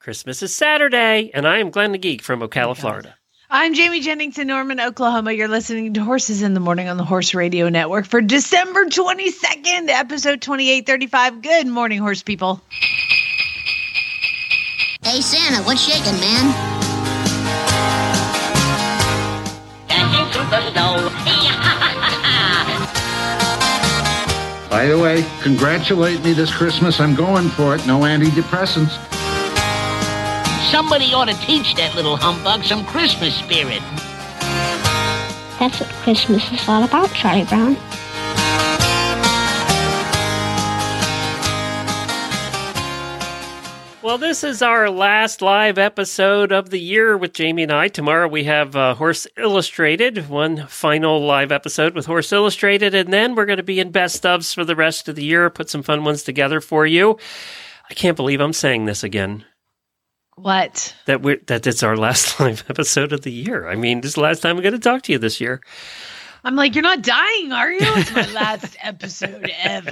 [0.00, 3.16] Christmas is Saturday, and I am Glenn the Geek from oh Ocala, Florida.
[3.50, 5.32] I'm Jamie Jennings in Norman, Oklahoma.
[5.32, 9.88] You're listening to Horses in the Morning on the Horse Radio Network for December 22nd,
[9.88, 11.42] episode 2835.
[11.42, 12.60] Good morning, horse people.
[15.02, 16.52] Hey Santa, what's shaking, man?
[19.88, 21.10] Dashing through the snow.
[24.70, 27.00] By the way, congratulate me this Christmas.
[27.00, 27.84] I'm going for it.
[27.86, 29.17] No antidepressants.
[30.70, 33.80] Somebody ought to teach that little humbug some Christmas spirit.
[35.58, 37.74] That's what Christmas is all about, Charlie Brown.
[44.02, 47.88] Well, this is our last live episode of the year with Jamie and I.
[47.88, 53.34] Tomorrow we have uh, Horse Illustrated, one final live episode with Horse Illustrated, and then
[53.34, 55.48] we're going to be in best ofs for the rest of the year.
[55.48, 57.18] Put some fun ones together for you.
[57.88, 59.46] I can't believe I'm saying this again.
[60.42, 60.94] What?
[61.06, 63.68] That we that it's our last live episode of the year.
[63.68, 65.60] I mean, this is the last time I'm going to talk to you this year.
[66.44, 67.78] I'm like, you're not dying, are you?
[67.80, 69.90] It's my last episode ever.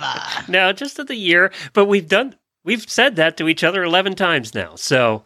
[0.48, 1.52] No, just of the year.
[1.72, 4.77] But we've done we've said that to each other eleven times now.
[4.77, 5.24] So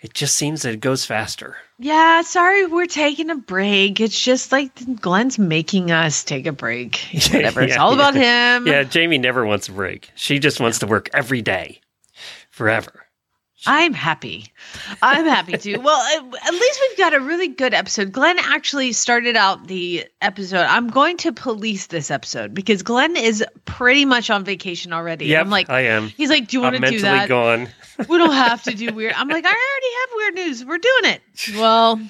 [0.00, 1.56] it just seems that it goes faster.
[1.78, 4.00] Yeah, sorry, we're taking a break.
[4.00, 6.96] It's just like Glenn's making us take a break.
[7.32, 7.62] Whatever.
[7.62, 8.08] it's all yeah.
[8.08, 8.66] about him.
[8.66, 10.10] Yeah, Jamie never wants a break.
[10.14, 11.80] She just wants to work every day,
[12.50, 13.03] forever.
[13.66, 14.52] I'm happy.
[15.00, 15.80] I'm happy too.
[15.80, 18.12] Well, at least we've got a really good episode.
[18.12, 20.60] Glenn actually started out the episode.
[20.60, 25.26] I'm going to police this episode because Glenn is pretty much on vacation already.
[25.26, 26.08] Yep, I'm like, I am.
[26.08, 27.28] He's like, do you want to do mentally that?
[27.28, 27.68] gone.
[28.08, 29.14] we don't have to do weird.
[29.14, 30.64] I'm like, I already have weird news.
[30.64, 31.22] We're doing it.
[31.54, 32.00] Well,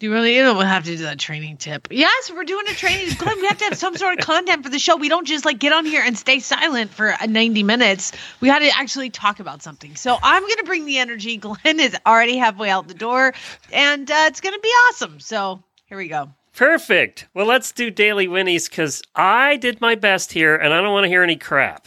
[0.00, 1.86] do you really you don't have to do that training tip?
[1.90, 3.14] Yes, we're doing a training.
[3.18, 4.96] Glenn, we have to have some sort of content for the show.
[4.96, 8.12] We don't just like get on here and stay silent for uh, 90 minutes.
[8.40, 9.96] We had to actually talk about something.
[9.96, 11.36] So I'm going to bring the energy.
[11.36, 13.34] Glenn is already halfway out the door,
[13.74, 15.20] and uh, it's going to be awesome.
[15.20, 16.30] So here we go.
[16.56, 17.28] Perfect.
[17.34, 21.04] Well, let's do daily winnies because I did my best here, and I don't want
[21.04, 21.86] to hear any crap.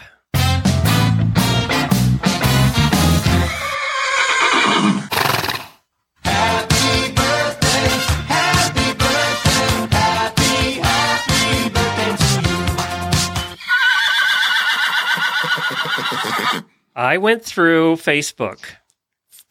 [16.96, 18.59] I went through Facebook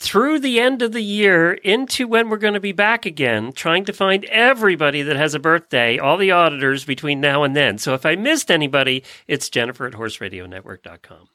[0.03, 3.85] through the end of the year into when we're going to be back again, trying
[3.85, 7.79] to find everybody that has a birthday, all the auditors between now and then.
[7.79, 11.29] So if I missed anybody, it's Jennifer at horseradionetwork.com.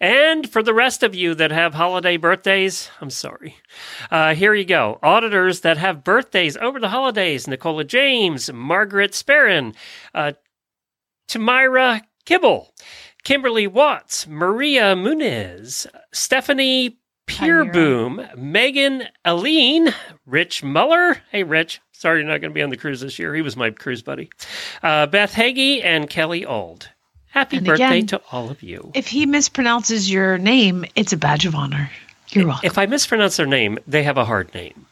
[0.00, 3.56] And for the rest of you that have holiday birthdays, I'm sorry.
[4.10, 4.98] Uh, here you go.
[5.02, 9.74] Auditors that have birthdays over the holidays Nicola James, Margaret Sperrin,
[10.14, 10.32] uh,
[11.28, 12.72] Tamira Kibble,
[13.28, 16.96] Kimberly Watts, Maria Muniz, Stephanie
[17.26, 19.92] Peerboom, Megan Aline,
[20.24, 21.18] Rich Muller.
[21.30, 21.82] Hey, Rich.
[21.92, 23.34] Sorry you're not going to be on the cruise this year.
[23.34, 24.30] He was my cruise buddy.
[24.82, 26.88] Uh, Beth Hagee and Kelly Auld.
[27.26, 28.92] Happy And birthday again- to all of you.
[28.94, 31.90] If he mispronounces your name, it's a badge of honor.
[32.30, 32.66] You're welcome.
[32.66, 34.86] If I mispronounce their name, they have a hard name.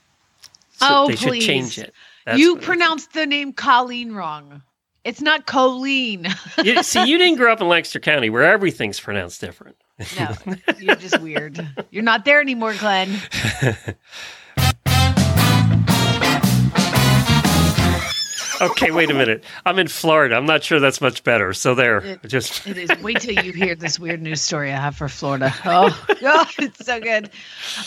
[0.73, 1.43] So oh, they please.
[1.43, 1.95] should change it.
[2.27, 4.61] That's you pronounced the name Colleen wrong.
[5.07, 6.27] It's not Colleen.
[6.63, 9.77] You- see, you didn't grow up in Lancaster County where everything's pronounced different.
[10.19, 10.35] No,
[10.81, 11.65] you're just weird.
[11.91, 13.17] You're not there anymore, Glenn.
[18.61, 19.45] Okay, wait a minute.
[19.65, 20.35] I'm in Florida.
[20.37, 21.53] I'm not sure that's much better.
[21.53, 22.91] So there, It- just It is.
[23.03, 25.53] Wait till you hear this weird news story I have for Florida.
[25.65, 27.31] Oh, oh it's so good.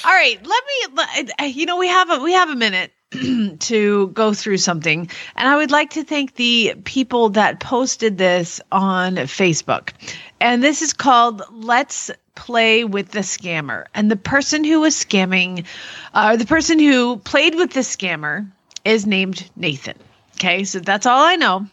[0.03, 1.47] All right, let me.
[1.47, 2.91] You know, we have a we have a minute
[3.59, 8.61] to go through something, and I would like to thank the people that posted this
[8.71, 9.91] on Facebook,
[10.39, 15.65] and this is called "Let's Play with the Scammer." And the person who was scamming,
[16.13, 18.47] uh, the person who played with the scammer,
[18.85, 19.97] is named Nathan.
[20.39, 21.67] Okay, so that's all I know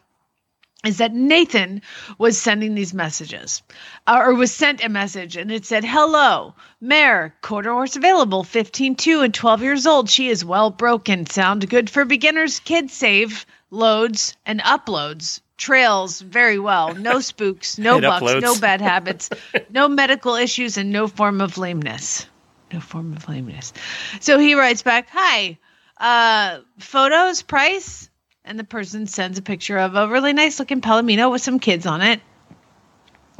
[0.85, 1.83] is that Nathan
[2.19, 3.63] was sending these messages,
[4.09, 8.97] uh, or was sent a message, and it said, "Hello, mare, quarter horse available, 15
[8.97, 10.11] 2 and 12 years old.
[10.11, 11.27] She is well broken.
[11.27, 12.59] Sound good for beginners.
[12.59, 16.93] Kids save loads and uploads." Trails very well.
[16.95, 18.43] No spooks, no bucks, uploads.
[18.43, 19.31] no bad habits,
[19.71, 22.27] no medical issues, and no form of lameness.
[22.73, 23.73] no form of lameness.
[24.21, 25.57] So he writes back, "Hi,
[25.99, 28.11] uh, photos price,"
[28.47, 31.85] and the person sends a picture of a really nice looking palomino with some kids
[31.85, 32.21] on it.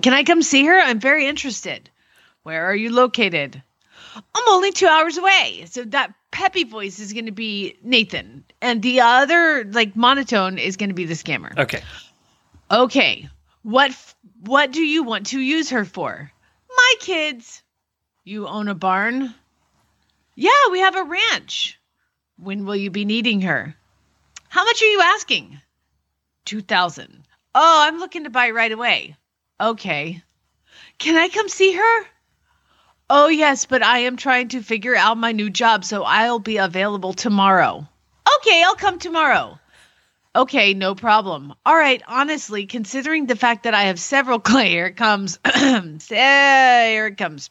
[0.03, 0.79] Can I come see her?
[0.79, 1.89] I'm very interested.
[2.43, 3.63] Where are you located?
[4.17, 5.65] I'm only two hours away.
[5.71, 10.77] So that peppy voice is going to be Nathan, and the other like monotone is
[10.77, 11.57] going to be the scammer.
[11.57, 11.83] Okay.
[12.71, 13.29] Okay.
[13.63, 16.31] What f- what do you want to use her for?
[16.69, 17.63] My kids.
[18.25, 19.35] You own a barn?
[20.35, 21.79] Yeah, we have a ranch.
[22.39, 23.75] When will you be needing her?
[24.57, 25.61] How much are you asking?
[26.47, 27.25] 2000.
[27.55, 29.15] Oh, I'm looking to buy right away.
[29.61, 30.23] Okay.
[30.97, 32.07] Can I come see her?
[33.11, 36.57] Oh, yes, but I am trying to figure out my new job, so I'll be
[36.57, 37.87] available tomorrow.
[38.39, 39.59] Okay, I'll come tomorrow.
[40.35, 41.53] Okay, no problem.
[41.67, 45.39] All right, honestly, considering the fact that I have several clay, here it comes.
[45.55, 47.51] here it comes.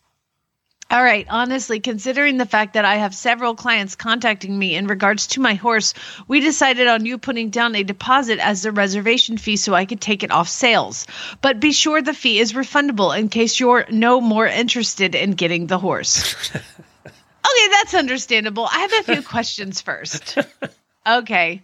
[0.91, 5.27] All right, honestly, considering the fact that I have several clients contacting me in regards
[5.27, 5.95] to my horse,
[6.27, 9.99] we decided on you putting down a deposit as the reservation fee so I could
[9.99, 11.07] take it off sales.
[11.41, 15.65] But be sure the fee is refundable in case you're no more interested in getting
[15.65, 16.51] the horse.
[16.55, 18.67] okay, that's understandable.
[18.71, 20.37] I have a few questions first.
[21.07, 21.61] Okay.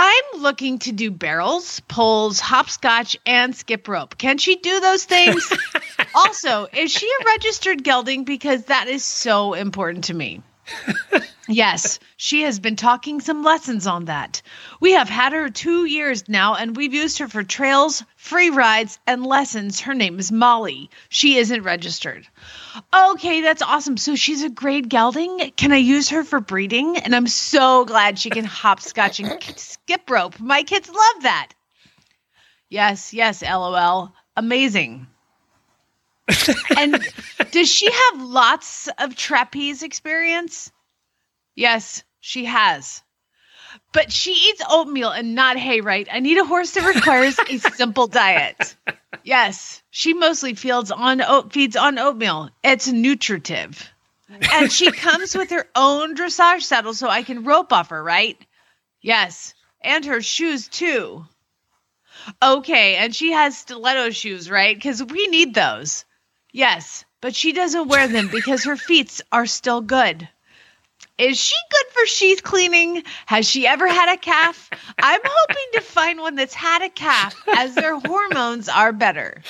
[0.00, 4.16] I'm looking to do barrels, poles, hopscotch, and skip rope.
[4.16, 5.52] Can she do those things?
[6.14, 8.22] also, is she a registered gelding?
[8.22, 10.40] Because that is so important to me.
[11.48, 14.42] Yes, she has been talking some lessons on that.
[14.80, 18.98] We have had her two years now, and we've used her for trails, free rides,
[19.06, 19.80] and lessons.
[19.80, 20.90] Her name is Molly.
[21.08, 22.26] She isn't registered.
[22.94, 23.96] Okay, that's awesome.
[23.96, 25.52] So she's a grade gelding.
[25.56, 26.96] Can I use her for breeding?
[26.96, 30.38] And I'm so glad she can hopscotch and skip rope.
[30.38, 31.48] My kids love that.
[32.68, 34.12] Yes, yes, lol.
[34.36, 35.06] Amazing.
[36.76, 37.02] And
[37.50, 40.70] does she have lots of trapeze experience?
[41.54, 43.02] Yes, she has.
[43.92, 46.08] But she eats oatmeal and not hay, right?
[46.10, 48.76] I need a horse that requires a simple diet.
[49.24, 52.50] Yes, she mostly feeds on oat feeds on oatmeal.
[52.62, 53.90] It's nutritive.
[54.52, 58.38] And she comes with her own dressage saddle so I can rope off her, right?
[59.00, 61.26] Yes, and her shoes too.
[62.42, 64.76] Okay, and she has stiletto shoes, right?
[64.76, 66.04] Because we need those.
[66.52, 70.28] Yes, but she doesn't wear them because her feet are still good.
[71.16, 73.02] Is she good for sheath cleaning?
[73.26, 74.70] Has she ever had a calf?
[75.00, 79.42] I'm hoping to find one that's had a calf as their hormones are better.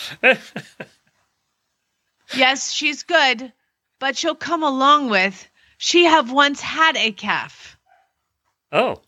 [2.35, 3.53] Yes, she's good,
[3.99, 5.49] but she'll come along with
[5.79, 7.77] she have once had a calf.
[8.73, 9.01] Oh,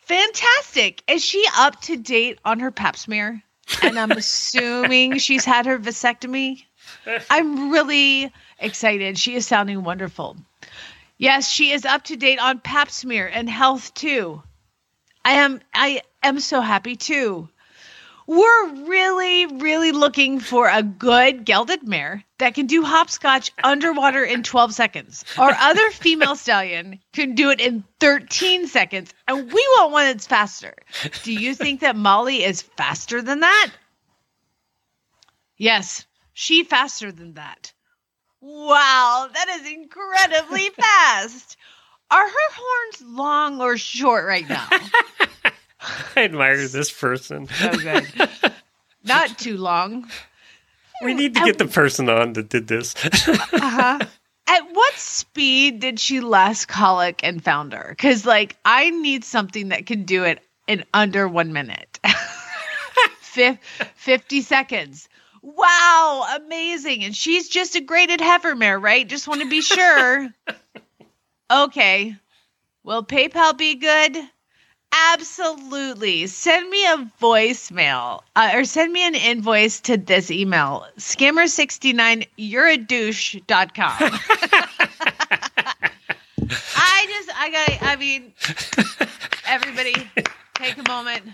[0.00, 1.02] Fantastic.
[1.08, 3.42] Is she up to date on her pap smear?
[3.82, 6.64] And I'm assuming she's had her vasectomy.
[7.30, 9.18] I'm really excited.
[9.18, 10.36] She is sounding wonderful.
[11.18, 14.42] Yes, she is up to date on pap smear and health too.
[15.24, 17.48] I am I am so happy too.
[18.26, 24.44] We're really, really looking for a good gelded mare that can do hopscotch underwater in
[24.44, 25.24] 12 seconds.
[25.36, 30.28] Our other female stallion can do it in 13 seconds, and we want one that's
[30.28, 30.74] faster.
[31.24, 33.72] Do you think that Molly is faster than that?
[35.56, 36.06] Yes,
[36.40, 37.74] she faster than that.
[38.40, 41.58] Wow, that is incredibly fast.
[42.10, 44.66] Are her horns long or short right now?
[46.16, 47.46] I admire this person.
[47.58, 48.06] So good.
[49.04, 50.10] Not too long.
[51.02, 52.94] We need to get the person on that did this.
[52.96, 53.98] Uh-huh.
[54.46, 57.86] At what speed did she last colic and found her?
[57.90, 61.98] Because, like, I need something that can do it in under one minute.
[63.20, 63.58] Fif-
[63.94, 65.08] 50 seconds.
[65.42, 67.04] Wow, amazing.
[67.04, 69.08] And she's just a graded heifer mare, right?
[69.08, 70.28] Just want to be sure.
[71.50, 72.14] Okay.
[72.84, 74.16] Will PayPal be good?
[74.92, 76.26] Absolutely.
[76.28, 82.68] Send me a voicemail uh, or send me an invoice to this email scammer69 you're
[82.68, 83.48] a douche.com.
[86.76, 88.32] I just, I got, I mean,
[89.46, 89.94] everybody
[90.54, 91.24] take a moment.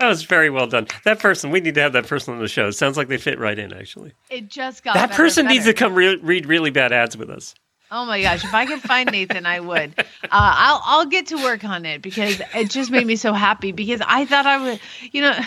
[0.00, 0.86] That was very well done.
[1.04, 2.68] That person, we need to have that person on the show.
[2.68, 4.12] It sounds like they fit right in, actually.
[4.30, 7.18] It just got that better person and needs to come re- read really bad ads
[7.18, 7.54] with us.
[7.90, 8.42] Oh my gosh!
[8.42, 9.92] If I could find Nathan, I would.
[9.98, 13.72] Uh, I'll I'll get to work on it because it just made me so happy
[13.72, 14.80] because I thought I would,
[15.12, 15.38] you know.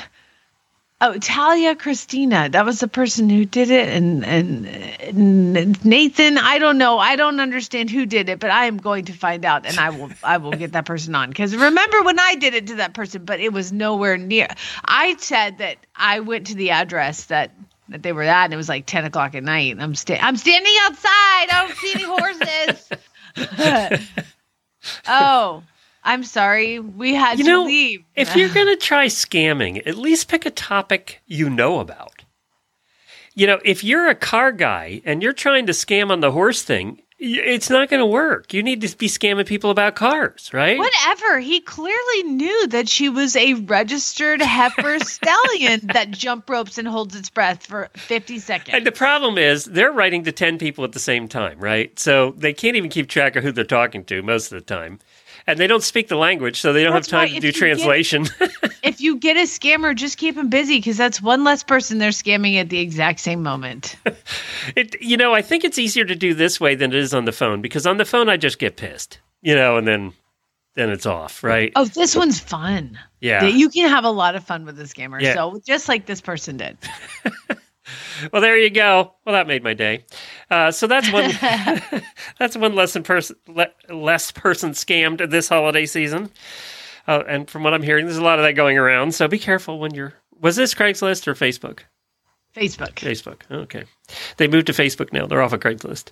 [1.05, 6.38] Oh, Talia Christina, that was the person who did it, and, and and Nathan.
[6.38, 6.98] I don't know.
[6.98, 9.89] I don't understand who did it, but I am going to find out, and I
[9.89, 12.93] will I will get that person on because remember when I did it to that
[12.93, 14.48] person, but it was nowhere near.
[14.86, 17.51] I said that I went to the address that
[17.89, 19.74] that they were at, and it was like ten o'clock at night.
[19.74, 21.10] And I'm sta- I'm standing outside.
[21.10, 22.89] I don't see any horses.
[25.10, 25.63] oh,
[26.13, 26.79] I'm sorry.
[26.79, 28.03] We had You to know, leave.
[28.15, 32.24] if you're going to try scamming, at least pick a topic you know about.
[33.36, 36.62] You know, if you're a car guy and you're trying to scam on the horse
[36.62, 38.53] thing, it's not going to work.
[38.53, 40.77] You need to be scamming people about cars, right?
[40.77, 41.39] Whatever.
[41.39, 47.15] He clearly knew that she was a registered heifer stallion that jump ropes and holds
[47.15, 48.75] its breath for 50 seconds.
[48.75, 51.98] And the problem is they're writing to 10 people at the same time, right?
[51.98, 55.00] So they can't even keep track of who they're talking to most of the time.
[55.45, 57.53] And they don't speak the language, so they don't That's have time to do you
[57.53, 58.27] get- translation.
[58.83, 62.12] if you get a scammer, just keep them busy because that's one less person they're
[62.12, 63.97] scamming at the exact same moment.
[64.75, 67.25] it, you know, I think it's easier to do this way than it is on
[67.25, 70.13] the phone because on the phone I just get pissed, you know, and then
[70.75, 71.71] then it's off, right?
[71.75, 72.97] Oh, this one's fun.
[73.19, 73.45] Yeah.
[73.45, 75.21] You can have a lot of fun with the scammer.
[75.21, 75.35] Yeah.
[75.35, 76.77] So just like this person did.
[78.31, 79.13] Well, there you go.
[79.25, 80.05] Well, that made my day.
[80.49, 81.31] Uh, so that's one.
[82.39, 86.29] that's one less person le- less person scammed this holiday season.
[87.07, 89.13] Uh, and from what I'm hearing, there's a lot of that going around.
[89.13, 90.13] So be careful when you're.
[90.39, 91.79] Was this Craigslist or Facebook?
[92.55, 92.93] Facebook.
[92.95, 93.41] Facebook.
[93.51, 93.83] Okay.
[94.37, 95.25] They moved to Facebook now.
[95.25, 96.11] They're off of Craigslist.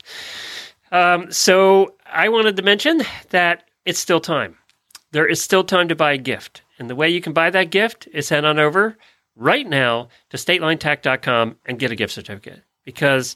[0.91, 4.57] Um, so I wanted to mention that it's still time.
[5.11, 6.61] There is still time to buy a gift.
[6.79, 8.97] And the way you can buy that gift is head on over
[9.41, 13.35] right now to statelinetack.com and get a gift certificate because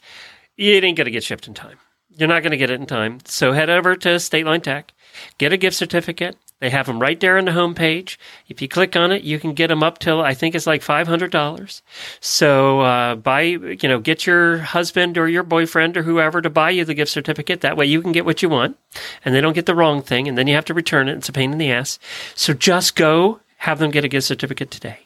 [0.56, 1.78] it ain't going to get shipped in time.
[2.10, 3.20] You're not going to get it in time.
[3.26, 4.94] So head over to State Line Tack,
[5.38, 6.38] get a gift certificate.
[6.62, 8.16] They have them right there on the homepage.
[8.48, 10.82] If you click on it, you can get them up till I think it's like
[10.82, 11.82] five hundred dollars.
[12.22, 16.70] So uh, buy, you know, get your husband or your boyfriend or whoever to buy
[16.70, 17.60] you the gift certificate.
[17.60, 18.78] That way you can get what you want,
[19.26, 21.18] and they don't get the wrong thing, and then you have to return it.
[21.18, 22.00] It's a pain in the ass.
[22.36, 25.05] So just go have them get a gift certificate today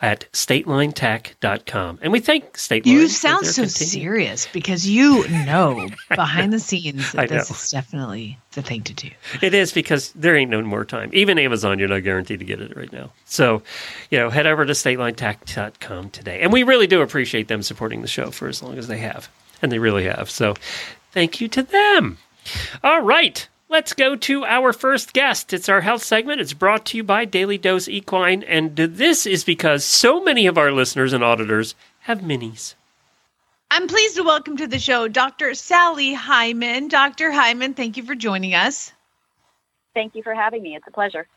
[0.00, 1.98] at statelinetack.com.
[2.02, 2.94] And we thank State Line.
[2.94, 8.38] You sound so continued- serious because you know behind the scenes that this is definitely
[8.52, 9.10] the thing to do.
[9.42, 11.10] It is because there ain't no more time.
[11.12, 13.12] Even Amazon, you're not guaranteed to get it right now.
[13.26, 13.62] So,
[14.10, 16.40] you know, head over to statelinetack.com today.
[16.40, 19.28] And we really do appreciate them supporting the show for as long as they have.
[19.62, 20.30] And they really have.
[20.30, 20.54] So,
[21.12, 22.18] thank you to them.
[22.82, 23.46] All right.
[23.70, 25.52] Let's go to our first guest.
[25.52, 26.40] It's our health segment.
[26.40, 28.42] It's brought to you by Daily Dose Equine.
[28.42, 32.74] And this is because so many of our listeners and auditors have minis.
[33.70, 35.54] I'm pleased to welcome to the show Dr.
[35.54, 36.88] Sally Hyman.
[36.88, 37.30] Dr.
[37.30, 38.90] Hyman, thank you for joining us.
[39.94, 40.74] Thank you for having me.
[40.74, 41.28] It's a pleasure.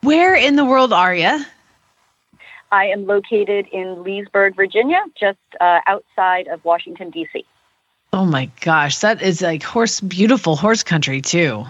[0.00, 1.44] Where in the world are you?
[2.72, 7.44] I am located in Leesburg, Virginia, just uh, outside of Washington, D.C.
[8.16, 11.66] Oh my gosh, that is like horse, beautiful horse country too.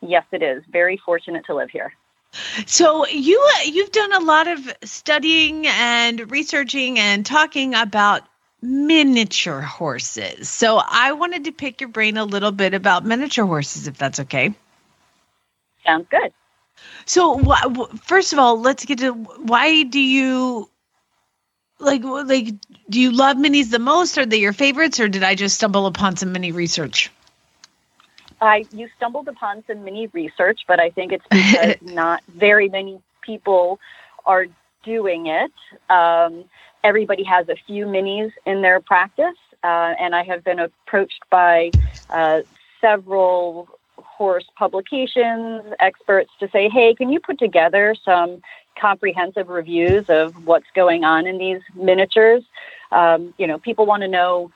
[0.00, 0.62] Yes, it is.
[0.70, 1.92] Very fortunate to live here.
[2.66, 8.22] So you you've done a lot of studying and researching and talking about
[8.62, 10.48] miniature horses.
[10.48, 14.20] So I wanted to pick your brain a little bit about miniature horses, if that's
[14.20, 14.54] okay.
[15.84, 16.32] Sounds good.
[17.06, 17.40] So
[18.04, 20.70] first of all, let's get to why do you
[21.80, 22.54] like like
[22.90, 24.18] do you love minis the most?
[24.18, 27.10] Are they your favorites, or did I just stumble upon some mini research?
[28.40, 33.00] I you stumbled upon some mini research, but I think it's because not very many
[33.22, 33.78] people
[34.26, 34.46] are
[34.84, 35.52] doing it.
[35.88, 36.44] Um,
[36.82, 41.70] everybody has a few minis in their practice, uh, and I have been approached by
[42.08, 42.40] uh,
[42.80, 48.42] several horse publications, experts to say, "Hey, can you put together some
[48.80, 52.42] comprehensive reviews of what's going on in these miniatures?"
[52.92, 54.50] Um, you know, people want to know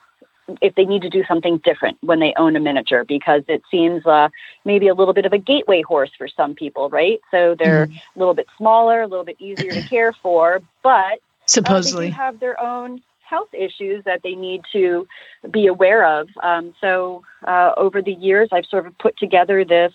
[0.61, 4.05] if they need to do something different when they own a miniature because it seems
[4.05, 4.29] uh,
[4.63, 7.19] maybe a little bit of a gateway horse for some people, right?
[7.31, 7.97] So they're Mm-hmm.
[8.15, 12.05] a little bit smaller, a little bit easier to care for, but uh, Supposedly.
[12.05, 15.07] they do have their own health issues that they need to
[15.49, 16.27] be aware of.
[16.43, 19.93] Um, so uh, over the years, I've sort of put together this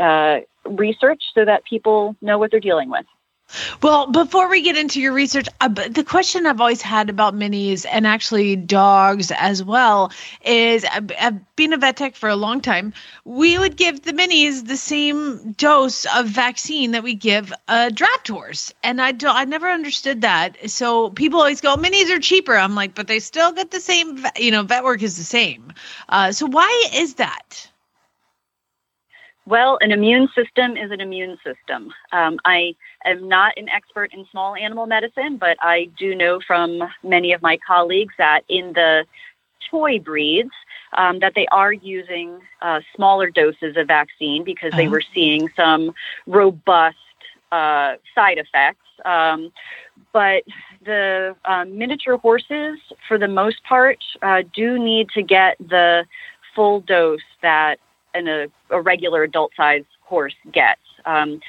[0.00, 3.06] uh, research so that people know what they're dealing with.
[3.82, 7.86] Well, before we get into your research, uh, the question I've always had about minis
[7.90, 10.12] and actually dogs as well
[10.44, 12.92] is I've, I've been a vet tech for a long time.
[13.24, 18.28] We would give the minis the same dose of vaccine that we give a draft
[18.28, 18.72] horse.
[18.82, 20.70] And I, don't, I never understood that.
[20.70, 22.56] So people always go, minis are cheaper.
[22.56, 25.72] I'm like, but they still get the same, you know, vet work is the same.
[26.08, 27.70] Uh, so why is that?
[29.46, 31.92] Well, an immune system is an immune system.
[32.12, 32.74] Um, I
[33.04, 37.42] am not an expert in small animal medicine, but I do know from many of
[37.42, 39.04] my colleagues that in the
[39.70, 40.50] toy breeds,
[40.96, 44.90] um, that they are using uh, smaller doses of vaccine because they Oh.
[44.90, 45.94] were seeing some
[46.26, 46.96] robust
[47.52, 49.52] uh, side effects Um,
[50.12, 50.44] but
[50.84, 56.06] the um, miniature horses, for the most part, uh, do need to get the
[56.54, 57.78] full dose that
[58.14, 60.80] an, a, a regular adult size horse gets.
[61.06, 61.40] Um,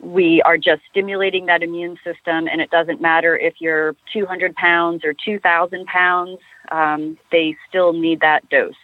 [0.00, 5.04] we are just stimulating that immune system, and it doesn't matter if you're 200 pounds
[5.04, 6.38] or 2,000 pounds,
[6.70, 8.74] um, they still need that dose.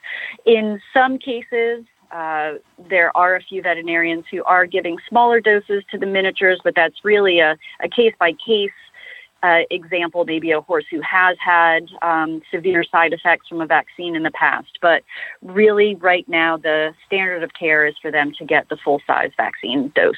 [0.47, 2.55] In some cases, uh,
[2.89, 7.05] there are a few veterinarians who are giving smaller doses to the miniatures, but that's
[7.05, 8.71] really a, a case by case
[9.45, 14.17] uh, example, maybe a horse who has had um, severe side effects from a vaccine
[14.17, 14.79] in the past.
[14.81, 15.03] But
[15.43, 19.33] really, right now, the standard of care is for them to get the full size
[19.37, 20.17] vaccine dose.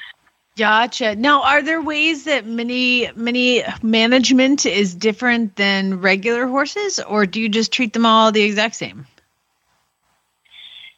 [0.57, 1.17] Gotcha.
[1.17, 7.41] Now, are there ways that mini mini management is different than regular horses, or do
[7.41, 9.07] you just treat them all the exact same?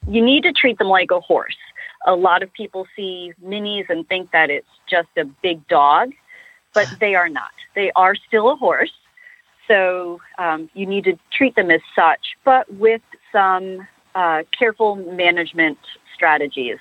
[0.07, 1.57] You need to treat them like a horse.
[2.07, 6.13] A lot of people see minis and think that it's just a big dog,
[6.75, 7.51] but they are not.
[7.79, 8.91] They are still a horse.
[9.69, 15.79] So um, you need to treat them as such, but with some uh, careful management
[16.13, 16.79] strategies.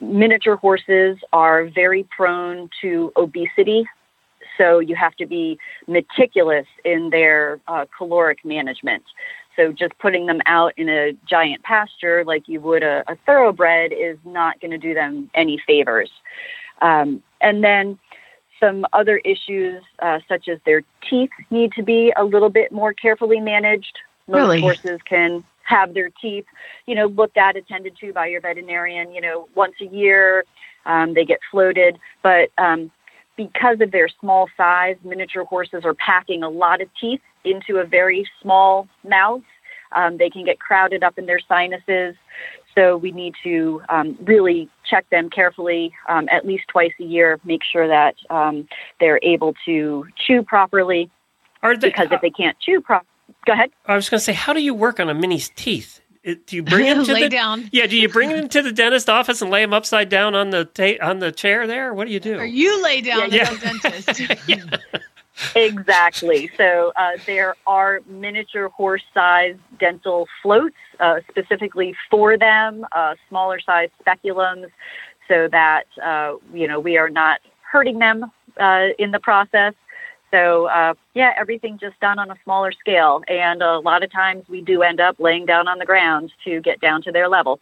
[0.00, 3.84] Miniature horses are very prone to obesity,
[4.56, 9.02] so you have to be meticulous in their uh, caloric management.
[9.56, 13.92] So just putting them out in a giant pasture like you would a, a thoroughbred
[13.92, 16.10] is not going to do them any favors.
[16.80, 17.98] Um, and then
[18.60, 22.92] some other issues, uh, such as their teeth, need to be a little bit more
[22.92, 23.98] carefully managed.
[24.26, 24.60] Most Really?
[24.60, 26.46] horses can have their teeth,
[26.86, 30.44] you know, looked at, attended to by your veterinarian, you know, once a year.
[30.86, 32.90] Um, they get floated, but um,
[33.36, 37.84] because of their small size, miniature horses are packing a lot of teeth into a
[37.84, 39.42] very small mouth.
[39.92, 42.16] Um, they can get crowded up in their sinuses.
[42.74, 47.40] So we need to um, really check them carefully um, at least twice a year,
[47.44, 48.68] make sure that um,
[49.00, 51.10] they're able to chew properly.
[51.62, 53.08] Are they, because if they can't chew properly,
[53.46, 53.70] go ahead.
[53.86, 56.00] I was going to say, how do you work on a mini's teeth?
[56.24, 57.68] Do you bring him to Lay the down.
[57.72, 60.50] Yeah, do you bring him to the dentist office and lay him upside down on
[60.50, 61.94] the ta- on the chair there?
[61.94, 62.38] What do you do?
[62.38, 63.50] Or you lay down Yeah.
[63.50, 65.02] at the dentist.
[65.54, 66.50] Exactly.
[66.56, 73.90] So uh, there are miniature horse-sized dental floats uh, specifically for them, uh, smaller size
[74.04, 74.70] speculums,
[75.28, 79.74] so that uh, you know we are not hurting them uh, in the process.
[80.30, 84.44] So uh, yeah, everything just done on a smaller scale, and a lot of times
[84.48, 87.60] we do end up laying down on the ground to get down to their level.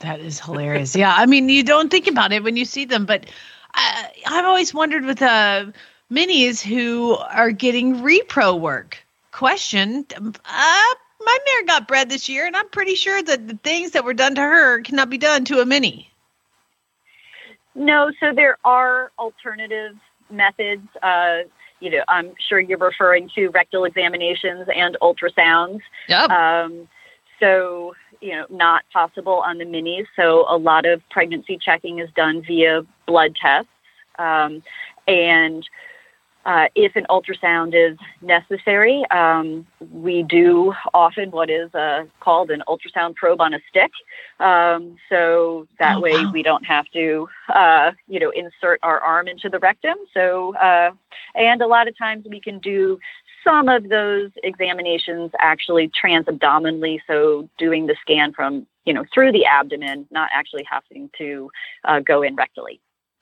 [0.00, 0.94] That is hilarious.
[0.94, 3.26] Yeah, I mean, you don't think about it when you see them, but
[3.74, 5.66] I, I've always wondered with uh,
[6.10, 8.98] minis who are getting repro work.
[9.32, 13.92] Question: uh, My mare got bred this year, and I'm pretty sure that the things
[13.92, 16.10] that were done to her cannot be done to a mini.
[17.74, 19.94] No, so there are alternative
[20.30, 20.88] methods.
[21.02, 21.38] Uh,
[21.80, 25.80] you know, I'm sure you're referring to rectal examinations and ultrasounds.
[26.08, 26.30] Yep.
[26.30, 26.88] Um,
[27.38, 30.06] so, you know, not possible on the minis.
[30.16, 33.70] So, a lot of pregnancy checking is done via blood tests.
[34.18, 34.62] Um,
[35.06, 35.64] and
[36.48, 42.62] uh, if an ultrasound is necessary, um, we do often what is uh, called an
[42.66, 43.92] ultrasound probe on a stick.
[44.40, 45.20] Um, so
[45.78, 46.32] that Oh, way wow.
[46.32, 47.28] we don't have to,
[47.62, 49.98] uh, you know, insert our arm into the rectum.
[50.14, 50.90] So, uh,
[51.34, 52.98] and a lot of times we can do
[53.44, 59.44] some of those examinations actually transabdominally, so doing the scan from, you know, through the
[59.44, 61.50] abdomen, not actually having to
[61.84, 62.80] uh, go in rectally.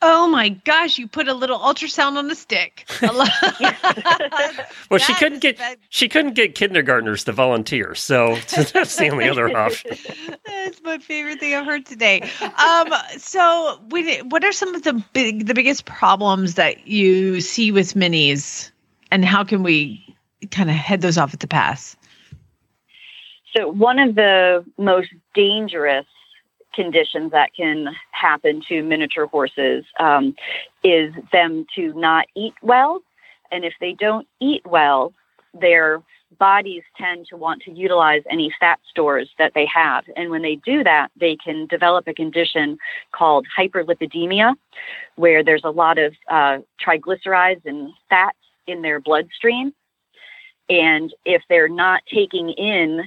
[0.09, 0.99] Oh my gosh!
[0.99, 2.89] You put a little ultrasound on the stick.
[3.03, 8.97] I love- Well, she couldn't get fa- she couldn't get kindergartners to volunteer, so that's
[8.97, 9.97] the only other option.
[10.47, 12.23] That's my favorite thing I've heard today.
[12.41, 12.89] Um,
[13.19, 17.95] so, when, what are some of the big, the biggest problems that you see with
[17.95, 18.71] minis,
[19.11, 20.17] and how can we
[20.53, 21.97] kind of head those off at the pass?
[23.57, 26.07] So, one of the most dangerous
[26.77, 30.37] conditions that can happen to miniature horses um,
[30.85, 33.01] is them to not eat well.
[33.51, 35.13] And if they don't eat well,
[35.59, 36.03] their
[36.39, 40.05] bodies tend to want to utilize any fat stores that they have.
[40.17, 42.79] And when they do that, they can develop a condition
[43.13, 44.55] called hyperlipidemia,
[45.15, 49.73] where there's a lot of uh, triglycerides and fats in their bloodstream.
[50.69, 53.05] And if they're not taking in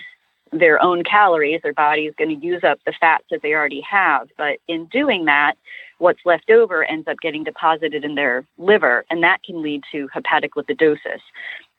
[0.51, 3.81] their own calories, their body is going to use up the fats that they already
[3.81, 4.29] have.
[4.37, 5.55] But in doing that,
[5.99, 10.07] what's left over ends up getting deposited in their liver, and that can lead to
[10.13, 11.21] hepatic lipidosis.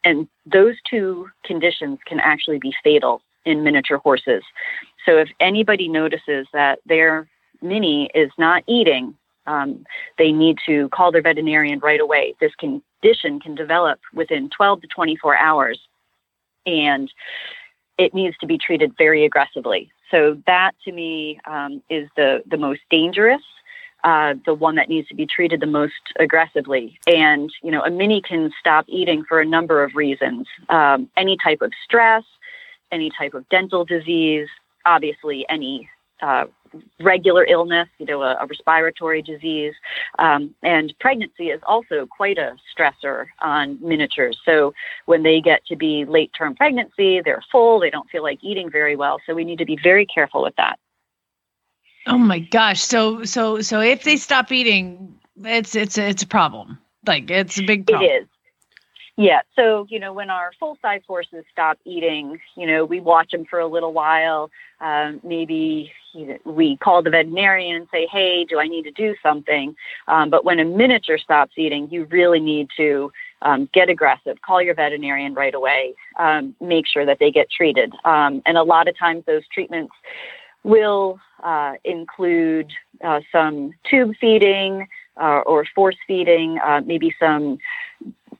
[0.04, 4.42] And those two conditions can actually be fatal in miniature horses.
[5.04, 7.28] So if anybody notices that their
[7.62, 9.14] mini is not eating,
[9.46, 9.84] um,
[10.18, 12.34] they need to call their veterinarian right away.
[12.40, 15.80] This condition can develop within 12 to 24 hours,
[16.66, 17.10] and
[18.04, 19.82] it needs to be treated very aggressively.
[20.10, 23.42] So that to me um, is the the most dangerous.
[24.02, 26.98] Uh, the one that needs to be treated the most aggressively.
[27.06, 30.46] And, you know, a mini can stop eating for a number of reasons.
[30.70, 32.24] Um, any type of stress,
[32.90, 34.48] any type of dental disease,
[34.86, 35.74] obviously any
[36.22, 36.46] uh,
[37.00, 39.74] regular illness, you know, a, a respiratory disease.
[40.18, 44.38] Um, and pregnancy is also quite a stressor on miniatures.
[44.44, 44.74] So
[45.06, 48.70] when they get to be late term pregnancy, they're full, they don't feel like eating
[48.70, 49.20] very well.
[49.26, 50.78] So we need to be very careful with that.
[52.06, 52.82] Oh my gosh.
[52.82, 56.78] So so so if they stop eating, it's it's it's a problem.
[57.06, 58.10] Like it's a big problem.
[58.10, 58.28] It is.
[59.20, 59.42] Yeah.
[59.54, 63.44] So, you know, when our full size horses stop eating, you know, we watch them
[63.44, 64.50] for a little while.
[64.80, 68.90] Um, maybe you know, we call the veterinarian and say, hey, do I need to
[68.90, 69.76] do something?
[70.08, 74.62] Um, but when a miniature stops eating, you really need to um, get aggressive, call
[74.62, 77.92] your veterinarian right away, um, make sure that they get treated.
[78.06, 79.92] Um, and a lot of times those treatments
[80.64, 82.72] will uh, include
[83.04, 84.88] uh, some tube feeding
[85.20, 87.58] uh, or force feeding, uh, maybe some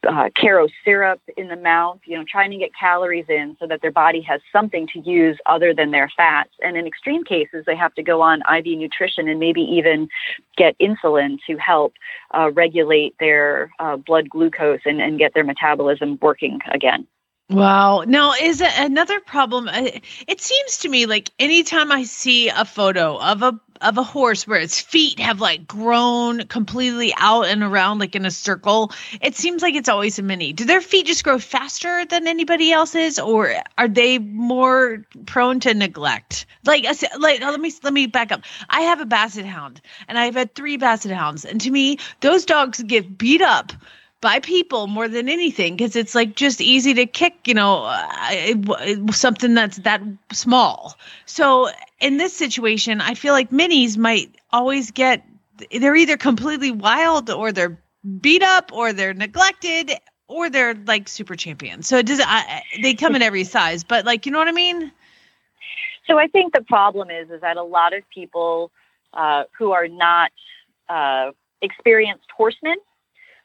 [0.09, 3.83] uh, Karo syrup in the mouth, you know, trying to get calories in so that
[3.83, 6.51] their body has something to use other than their fats.
[6.63, 10.09] And in extreme cases, they have to go on IV nutrition and maybe even
[10.57, 11.95] get insulin to help
[12.33, 17.07] uh, regulate their uh, blood glucose and, and get their metabolism working again.
[17.51, 18.05] Wow.
[18.07, 19.69] Now, is another problem?
[19.69, 19.91] uh,
[20.29, 24.47] It seems to me like anytime I see a photo of a of a horse
[24.47, 29.35] where its feet have like grown completely out and around like in a circle, it
[29.37, 30.53] seems like it's always a mini.
[30.53, 35.75] Do their feet just grow faster than anybody else's, or are they more prone to
[35.75, 36.47] neglect?
[36.65, 36.85] Like,
[37.19, 38.43] like let me let me back up.
[38.69, 42.45] I have a basset hound, and I've had three basset hounds, and to me, those
[42.45, 43.73] dogs get beat up
[44.21, 49.13] by people more than anything because it's like just easy to kick you know uh,
[49.13, 50.03] something that's that
[50.33, 50.97] small.
[51.27, 55.25] So in this situation i feel like minis might always get
[55.71, 57.79] they're either completely wild or they're
[58.21, 59.93] beat up or they're neglected
[60.27, 61.87] or they're like super champions.
[61.87, 64.53] So it does I, they come in every size but like you know what i
[64.53, 64.91] mean?
[66.07, 68.71] So I think the problem is is that a lot of people
[69.13, 70.31] uh, who are not
[70.89, 72.77] uh, experienced horsemen,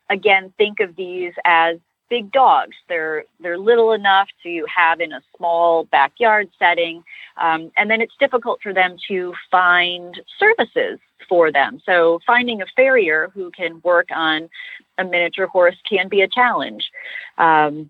[0.10, 1.78] again, think of these as
[2.10, 2.76] big dogs.
[2.88, 7.04] They're they're little enough to have in a small backyard setting,
[7.38, 11.82] um, and then it's difficult for them to find services for them.
[11.86, 14.50] So finding a farrier who can work on
[14.98, 16.90] a miniature horse can be a challenge.
[17.38, 17.90] Um,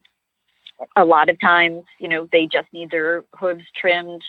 [0.96, 4.24] a lot of times, you know, they just need their hooves trimmed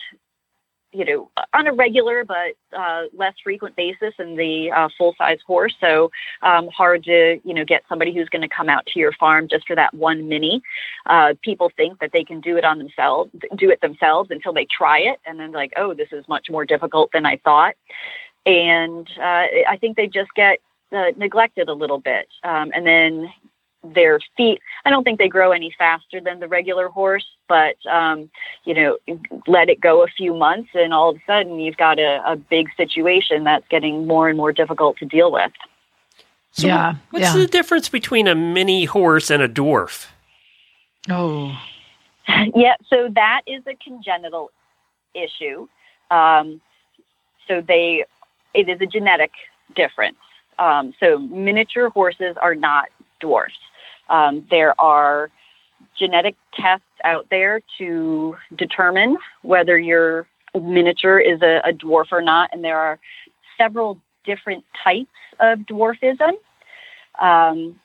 [0.91, 5.39] you know, on a regular but uh, less frequent basis in the uh, full size
[5.45, 5.75] horse.
[5.81, 9.11] So um, hard to, you know, get somebody who's going to come out to your
[9.13, 10.61] farm just for that one mini.
[11.05, 14.65] Uh, people think that they can do it on themselves, do it themselves until they
[14.65, 17.75] try it, and then like, oh, this is much more difficult than I thought.
[18.45, 20.59] And uh, I think they just get
[20.93, 23.29] uh, neglected a little bit, um, and then
[23.93, 24.59] their feet.
[24.85, 28.29] I don't think they grow any faster than the regular horse but um,
[28.65, 28.97] you know
[29.47, 32.35] let it go a few months and all of a sudden you've got a, a
[32.35, 35.51] big situation that's getting more and more difficult to deal with.
[36.51, 37.33] So Yeah, What's yeah.
[37.33, 40.07] the difference between a mini horse and a dwarf?
[41.09, 41.57] oh.
[42.55, 44.51] Yeah so that is a congenital
[45.13, 45.67] issue.
[46.11, 46.61] Um,
[47.47, 48.05] so they
[48.53, 49.31] it is a genetic
[49.75, 50.17] difference.
[50.59, 53.55] Um, so miniature horses are not dwarfs
[54.09, 55.29] um, there are
[55.97, 62.49] genetic tests out there to determine whether your miniature is a, a dwarf or not,
[62.53, 62.99] and there are
[63.57, 66.33] several different types of dwarfism.
[67.19, 67.79] Um,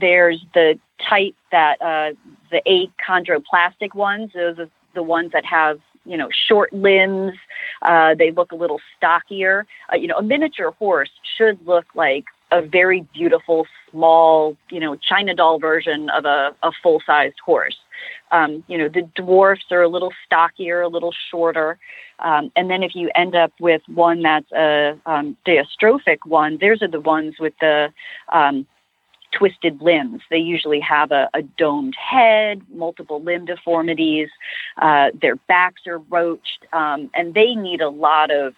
[0.00, 2.12] there's the type that uh,
[2.50, 7.34] the achondroplastic ones; those are the ones that have you know short limbs.
[7.82, 9.66] Uh, they look a little stockier.
[9.92, 14.96] Uh, you know, a miniature horse should look like a very beautiful, small, you know,
[14.96, 17.76] China doll version of a, a full sized horse.
[18.30, 21.78] Um, you know, the dwarfs are a little stockier, a little shorter.
[22.18, 26.82] Um, and then if you end up with one that's a um, diastrophic one, those
[26.82, 27.92] are the ones with the
[28.32, 28.66] um,
[29.32, 30.22] twisted limbs.
[30.30, 34.28] They usually have a, a domed head, multiple limb deformities,
[34.80, 38.54] uh, their backs are roached, um, and they need a lot of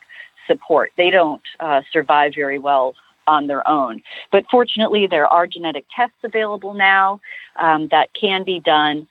[0.47, 0.93] support.
[0.97, 2.95] They don't uh, survive very well
[3.29, 4.03] on their own.
[4.33, 7.21] But fortunately, there are genetic tests available now
[7.57, 9.07] um, that can be done.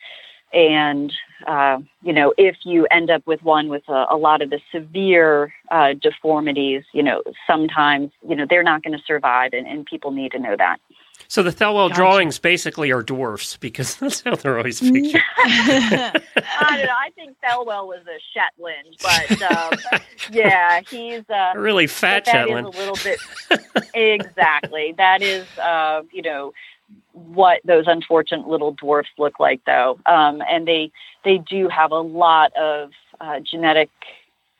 [0.53, 1.13] And
[1.45, 4.59] uh, you know, if you end up with one with a, a lot of the
[4.71, 9.85] severe uh, deformities, you know, sometimes, you know, they're not going to survive, and, and
[9.85, 10.79] people need to know that.
[11.29, 11.95] So the Thelwell Gotcha.
[12.01, 15.21] drawings basically are dwarfs because that's how they're always pictured.
[15.37, 16.21] I
[16.77, 16.93] don't know.
[16.97, 22.31] I think Thelwell was a Shetland, but um, yeah, he's uh, A really fat but
[22.31, 22.65] that is Shetland.
[22.67, 23.19] a little bit
[23.93, 24.93] exactly.
[24.97, 26.53] That is, uh, you know,
[27.11, 30.91] what those unfortunate little dwarfs look like, though, um, and they
[31.25, 33.89] they do have a lot of uh, genetic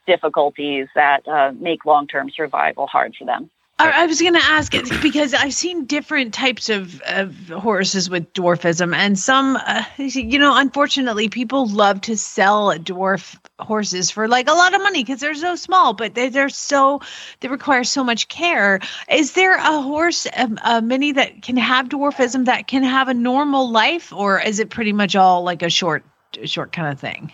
[0.06, 3.50] difficulties that uh, make long term survival hard for them.
[3.78, 8.32] I was going to ask it because I've seen different types of, of horses with
[8.32, 14.48] dwarfism, and some, uh, you know, unfortunately, people love to sell dwarf horses for like
[14.48, 17.00] a lot of money because they're so small, but they, they're so
[17.40, 18.80] they require so much care.
[19.10, 23.14] Is there a horse, a, a mini that can have dwarfism that can have a
[23.14, 26.04] normal life, or is it pretty much all like a short,
[26.44, 27.32] short kind of thing?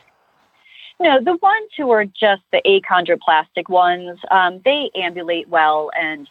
[1.05, 6.27] No, the ones who are just the achondroplastic ones, um, they ambulate well and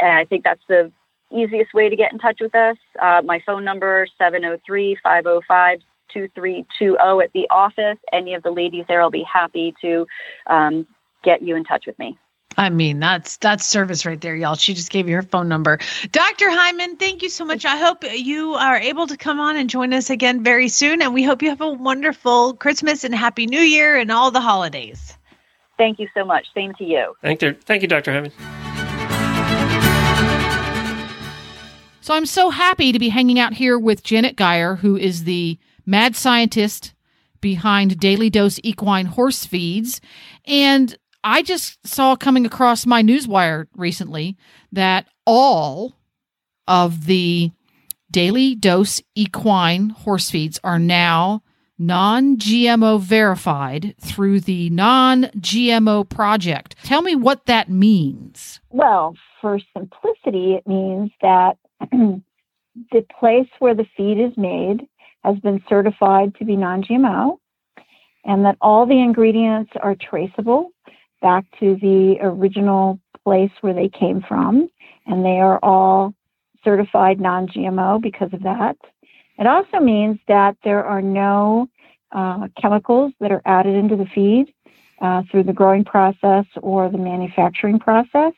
[0.00, 0.92] and I think that's the
[1.30, 2.76] easiest way to get in touch with us.
[3.00, 5.80] Uh, my phone number, 703 505
[6.12, 7.98] 2320 at the office.
[8.12, 10.06] Any of the ladies there will be happy to
[10.46, 10.86] um,
[11.22, 12.18] get you in touch with me.
[12.58, 14.56] I mean, that's that's service right there, y'all.
[14.56, 15.78] She just gave you her phone number.
[16.10, 16.50] Dr.
[16.50, 17.64] Hyman, thank you so much.
[17.64, 21.00] I hope you are able to come on and join us again very soon.
[21.00, 24.40] And we hope you have a wonderful Christmas and Happy New Year and all the
[24.40, 25.16] holidays.
[25.76, 26.48] Thank you so much.
[26.52, 27.14] Same to you.
[27.22, 28.12] Thank, you, thank you, Dr.
[28.12, 28.32] Hyman.
[32.00, 35.58] So I'm so happy to be hanging out here with Janet Geyer, who is the
[35.86, 36.92] mad scientist
[37.40, 40.00] behind Daily Dose Equine Horse Feeds.
[40.44, 44.36] And I just saw coming across my newswire recently
[44.72, 45.96] that all
[46.66, 47.50] of the
[48.10, 51.42] Daily Dose Equine Horse Feeds are now
[51.78, 56.76] non GMO verified through the non GMO project.
[56.84, 58.60] Tell me what that means.
[58.70, 61.58] Well, for simplicity, it means that
[61.90, 64.86] the place where the feed is made
[65.24, 67.38] has been certified to be non GMO
[68.24, 70.70] and that all the ingredients are traceable
[71.20, 74.68] back to the original place where they came from,
[75.06, 76.14] and they are all
[76.64, 78.76] certified non GMO because of that.
[79.38, 81.68] It also means that there are no
[82.12, 84.52] uh, chemicals that are added into the feed
[85.00, 88.32] uh, through the growing process or the manufacturing process.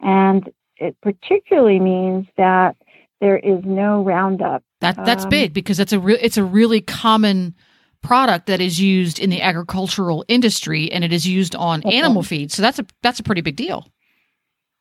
[0.00, 2.76] And it particularly means that
[3.20, 4.62] there is no Roundup.
[4.80, 7.54] That that's Um, big because it's a re- it's a really common
[8.02, 11.96] product that is used in the agricultural industry and it is used on Okay.
[11.96, 12.52] animal feed.
[12.52, 13.86] So that's a that's a pretty big deal.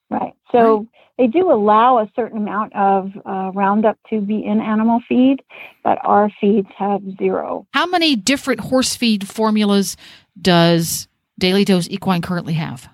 [0.10, 0.34] Right.
[0.52, 5.42] So they do allow a certain amount of uh, Roundup to be in animal feed,
[5.84, 7.66] but our feeds have zero.
[7.74, 9.98] How many different horse feed formulas
[10.42, 11.08] does
[11.40, 12.88] Daily Dose Equine currently have?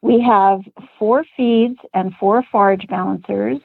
[0.00, 0.60] We have
[0.98, 3.58] four feeds and four forage balancers,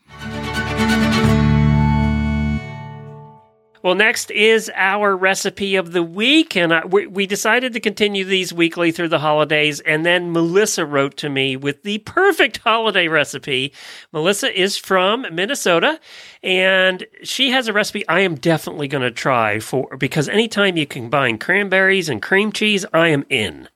[3.90, 8.24] Well, next is our recipe of the week, and I, we, we decided to continue
[8.24, 9.80] these weekly through the holidays.
[9.80, 13.74] And then Melissa wrote to me with the perfect holiday recipe.
[14.14, 16.00] Melissa is from Minnesota,
[16.44, 20.86] and she has a recipe I am definitely going to try for because anytime you
[20.86, 23.70] combine cranberries and cream cheese, I am in.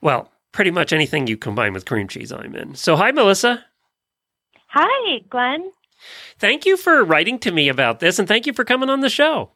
[0.00, 2.74] Well, pretty much anything you combine with cream cheese, I'm in.
[2.74, 3.62] So, hi, Melissa.
[4.68, 5.72] Hi, Glenn.
[6.42, 9.08] Thank you for writing to me about this, and thank you for coming on the
[9.08, 9.52] show.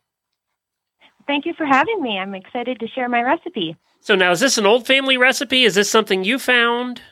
[1.27, 2.17] Thank you for having me.
[2.17, 3.77] I'm excited to share my recipe.
[3.99, 5.65] So, now is this an old family recipe?
[5.65, 7.03] Is this something you found?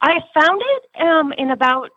[0.00, 1.90] I found it um, in about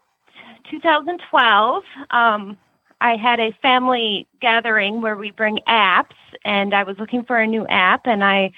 [0.69, 1.83] 2012.
[2.11, 2.57] Um,
[2.99, 7.47] I had a family gathering where we bring apps, and I was looking for a
[7.47, 8.51] new app, and I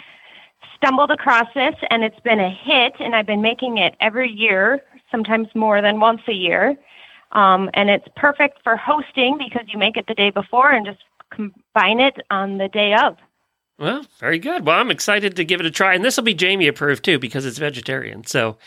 [0.76, 4.82] stumbled across this, and it's been a hit, and I've been making it every year,
[5.12, 6.76] sometimes more than once a year.
[7.32, 11.00] Um, and it's perfect for hosting because you make it the day before and just
[11.32, 13.18] combine it on the day of.
[13.78, 14.66] Well, very good.
[14.66, 17.18] Well, I'm excited to give it a try, and this will be Jamie approved too
[17.18, 18.26] because it's vegetarian.
[18.26, 18.58] So,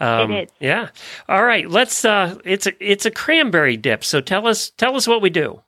[0.00, 0.50] um, it is.
[0.58, 0.88] Yeah.
[1.28, 1.70] All right.
[1.70, 2.04] Let's.
[2.04, 4.02] Uh, it's a it's a cranberry dip.
[4.02, 5.62] So tell us tell us what we do.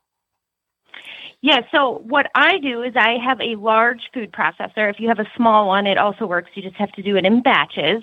[1.41, 4.91] Yeah, so what I do is I have a large food processor.
[4.91, 6.51] If you have a small one, it also works.
[6.55, 8.03] You just have to do it in batches.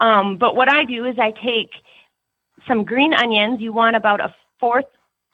[0.00, 1.70] Um, but what I do is I take
[2.68, 3.60] some green onions.
[3.60, 4.84] You want about a fourth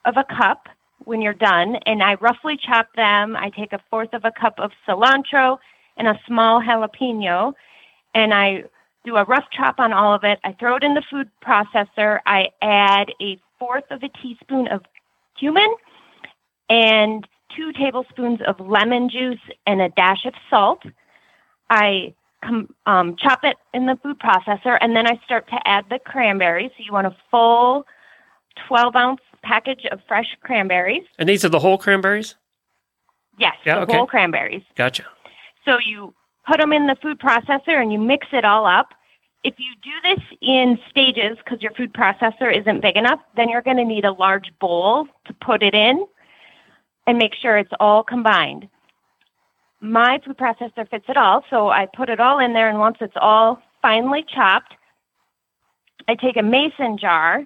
[0.05, 0.68] of a cup
[1.05, 3.37] when you're done, and I roughly chop them.
[3.37, 5.59] I take a fourth of a cup of cilantro
[5.97, 7.53] and a small jalapeno,
[8.14, 8.64] and I
[9.05, 10.38] do a rough chop on all of it.
[10.44, 12.20] I throw it in the food processor.
[12.25, 14.83] I add a fourth of a teaspoon of
[15.38, 15.75] cumin
[16.70, 20.83] and two tablespoons of lemon juice and a dash of salt.
[21.68, 22.14] I
[22.87, 26.70] um, chop it in the food processor, and then I start to add the cranberries.
[26.76, 27.87] So you want a full
[28.68, 31.04] 12 ounce package of fresh cranberries.
[31.18, 32.35] And these are the whole cranberries.
[33.38, 33.96] Yes, Yeah, the okay.
[33.96, 34.62] whole cranberries.
[34.76, 35.04] Gotcha.
[35.64, 36.14] So you
[36.46, 38.88] put them in the food processor and you mix it all up.
[39.42, 43.62] If you do this in stages because your food processor isn't big enough, then you're
[43.62, 46.07] going to need a large bowl to put it in
[47.07, 48.68] and make sure it's all combined.
[49.85, 52.97] My food processor fits it all, so I put it all in there, and once
[53.03, 54.73] it's all finely chopped,
[56.09, 57.44] I take a mason jar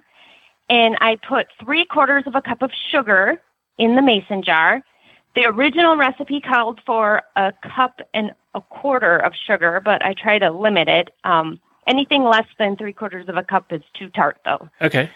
[0.69, 3.41] and I put three quarters of a cup of sugar
[3.77, 4.81] in the mason jar.
[5.35, 10.39] The original recipe called for a cup and a quarter of sugar, but I try
[10.39, 11.09] to limit it.
[11.25, 14.69] Um, anything less than three quarters of a cup is too tart, though.
[14.81, 15.09] Okay.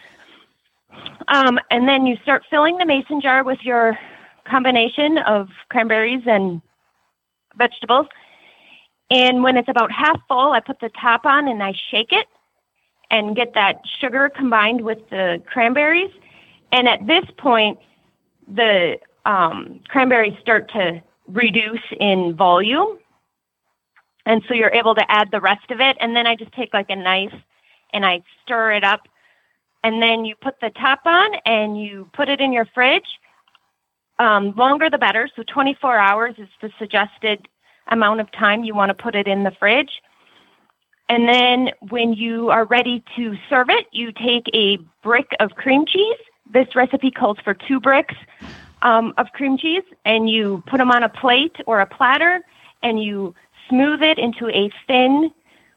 [1.29, 3.97] Um, and then you start filling the mason jar with your
[4.45, 6.61] combination of cranberries and
[7.57, 8.07] vegetables.
[9.09, 12.27] And when it's about half full, I put the top on and I shake it
[13.11, 16.11] and get that sugar combined with the cranberries.
[16.71, 17.77] And at this point,
[18.47, 22.97] the um, cranberries start to reduce in volume.
[24.25, 25.97] And so you're able to add the rest of it.
[25.99, 27.33] And then I just take like a knife
[27.93, 29.01] and I stir it up.
[29.83, 33.19] And then you put the top on and you put it in your fridge.
[34.19, 35.27] Um, longer the better.
[35.35, 37.47] So 24 hours is the suggested
[37.87, 40.01] amount of time you want to put it in the fridge.
[41.09, 45.85] And then when you are ready to serve it, you take a brick of cream
[45.85, 46.17] cheese.
[46.51, 48.15] This recipe calls for two bricks
[48.81, 52.41] um, of cream cheese, and you put them on a plate or a platter,
[52.81, 53.33] and you
[53.69, 55.31] smooth it into a thin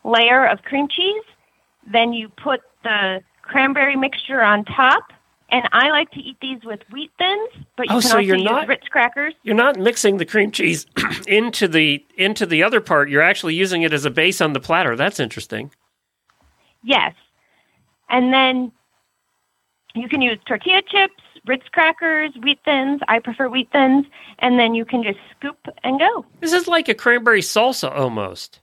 [0.04, 1.22] layer of cream cheese.
[1.90, 5.12] Then you put the cranberry mixture on top.
[5.48, 8.18] And I like to eat these with wheat thins, but you Oh, can so also
[8.18, 9.32] use not- Ritz crackers.
[9.44, 10.86] You're not mixing the cream cheese
[11.28, 13.08] into the into the other part.
[13.10, 14.96] You're actually using it as a base on the platter.
[14.96, 15.70] That's interesting.
[16.82, 17.14] Yes.
[18.08, 18.72] And then
[19.94, 23.00] you can use tortilla chips, Ritz crackers, wheat thins.
[23.08, 24.06] I prefer wheat thins.
[24.40, 26.26] And then you can just scoop and go.
[26.40, 28.60] This is like a cranberry salsa almost,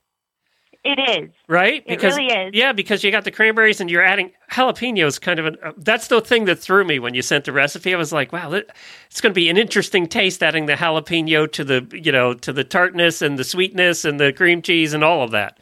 [0.86, 1.30] It is.
[1.48, 1.82] right?
[1.86, 2.54] It really is.
[2.54, 5.20] Yeah, because you got the cranberries and you're adding jalapenos.
[5.20, 7.94] Kind of an uh, that's the thing that threw me when you sent the recipe.
[7.94, 8.66] I was like, wow, that,
[9.10, 12.52] it's going to be an interesting taste adding the jalapeno to the you know to
[12.52, 15.58] the tartness and the sweetness and the cream cheese and all of that.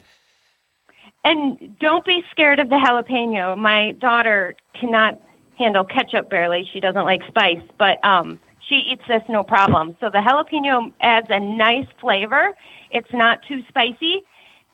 [1.24, 3.56] And don't be scared of the jalapeno.
[3.56, 5.20] My daughter cannot
[5.56, 6.68] handle ketchup barely.
[6.72, 9.96] She doesn't like spice, but um, she eats this no problem.
[10.00, 12.56] So the jalapeno adds a nice flavor.
[12.90, 14.24] It's not too spicy,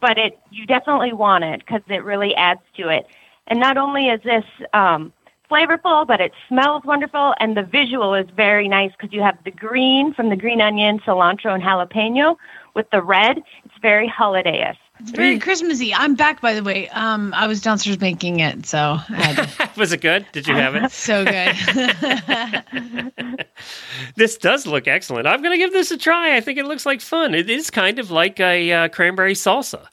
[0.00, 3.06] but it you definitely want it because it really adds to it.
[3.46, 4.44] And not only is this
[4.74, 5.12] um,
[5.50, 9.50] flavorful, but it smells wonderful, and the visual is very nice because you have the
[9.50, 12.36] green from the green onion, cilantro, and jalapeno
[12.74, 13.38] with the red.
[13.64, 14.76] It's very holidayish.
[15.00, 15.94] It's very Christmassy.
[15.94, 16.88] I'm back, by the way.
[16.88, 19.70] Um, I was downstairs making it, so I had.
[19.76, 20.26] Was it good?
[20.32, 20.90] Did you have it?
[21.06, 21.54] so good.
[24.16, 25.26] This does look excellent.
[25.26, 26.36] I'm going to give this a try.
[26.36, 27.34] I think it looks like fun.
[27.34, 29.86] It is kind of like a uh, cranberry salsa.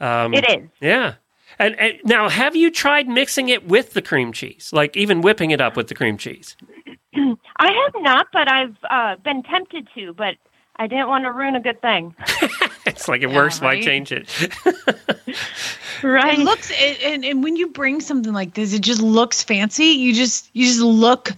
[0.00, 0.68] Um, It is.
[0.80, 1.14] Yeah.
[1.58, 4.70] And, and now, have you tried mixing it with the cream cheese?
[4.72, 6.56] Like even whipping it up with the cream cheese?
[7.14, 10.34] I have not, but I've uh, been tempted to, but
[10.76, 12.14] I didn't want to ruin a good thing.
[12.86, 13.62] It's like it works.
[13.62, 14.28] Why change it?
[16.02, 16.38] Right.
[16.38, 19.86] It looks it, and and when you bring something like this, it just looks fancy.
[19.86, 21.30] You just you just look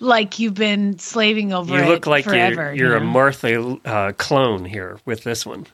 [0.00, 2.74] like you've been slaving over you it look like forever.
[2.74, 3.04] you're, you're you a?
[3.04, 5.66] Martha uh, clone here with this one.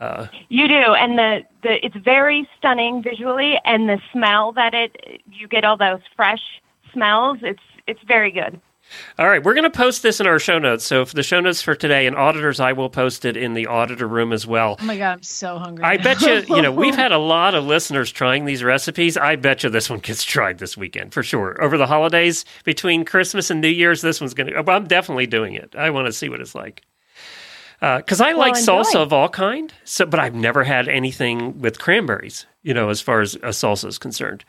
[0.00, 5.20] Uh, You do, and the, the it's very stunning visually, and the smell that it
[5.30, 6.60] you get all those fresh
[6.92, 7.38] smells.
[7.42, 8.60] It's it's very good.
[9.18, 10.84] All right, we're going to post this in our show notes.
[10.84, 13.66] So for the show notes for today, and auditors, I will post it in the
[13.66, 14.76] auditor room as well.
[14.80, 15.84] Oh my god, I'm so hungry.
[15.84, 16.02] I now.
[16.02, 19.16] bet you, you know, we've had a lot of listeners trying these recipes.
[19.16, 21.62] I bet you this one gets tried this weekend for sure.
[21.62, 24.70] Over the holidays, between Christmas and New Year's, this one's going to.
[24.70, 25.74] I'm definitely doing it.
[25.76, 26.82] I want to see what it's like.
[27.80, 28.82] Because I Well, like enjoy.
[28.82, 32.44] salsa of all kind, so but I've never had anything with cranberries.
[32.62, 34.44] You know, as far as a salsa is concerned.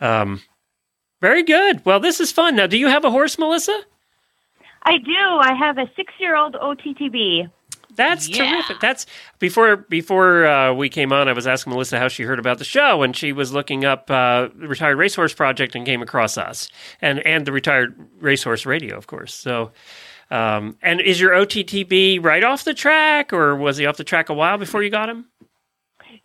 [0.00, 0.40] Um,
[1.24, 1.82] very good.
[1.86, 2.54] Well, this is fun.
[2.54, 3.80] Now, do you have a horse, Melissa?
[4.82, 5.16] I do.
[5.40, 7.50] I have a six-year-old OTTB.
[7.96, 8.78] That's terrific.
[8.80, 9.06] That's
[9.38, 11.26] before before uh, we came on.
[11.28, 14.10] I was asking Melissa how she heard about the show, and she was looking up
[14.10, 16.68] uh, the Retired Racehorse Project and came across us,
[17.00, 19.32] and and the Retired Racehorse Radio, of course.
[19.32, 19.72] So,
[20.30, 24.28] um, and is your OTTB right off the track, or was he off the track
[24.28, 25.26] a while before you got him?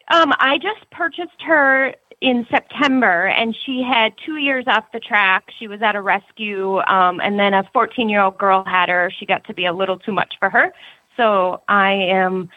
[0.09, 5.45] Um, I just purchased her in September, and she had two years off the track.
[5.57, 9.11] She was at a rescue, um, and then a 14 year old girl had her.
[9.17, 10.73] She got to be a little too much for her.
[11.15, 12.49] So I am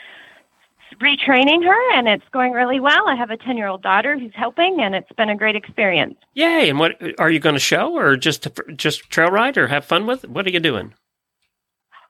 [1.01, 3.09] retraining her, and it's going really well.
[3.09, 6.17] I have a 10 year old daughter who's helping, and it's been a great experience.
[6.35, 6.69] Yay!
[6.69, 10.07] And what are you going to show, or just just trail ride, or have fun
[10.07, 10.27] with?
[10.29, 10.95] What are you doing?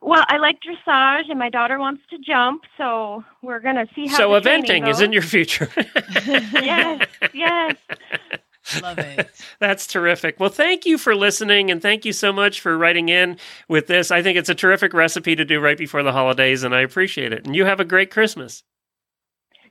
[0.03, 4.09] Well, I like dressage, and my daughter wants to jump, so we're going to see
[4.09, 4.17] how.
[4.17, 5.69] so the training eventing is in your future.
[6.27, 7.77] yes, yes.
[8.83, 9.31] Love it.
[9.61, 10.41] That's terrific.
[10.41, 13.39] Well, thank you for listening and thank you so much for writing in
[13.69, 14.11] with this.
[14.11, 17.33] I think it's a terrific recipe to do right before the holidays and I appreciate
[17.33, 17.45] it.
[17.45, 18.63] And you have a great Christmas.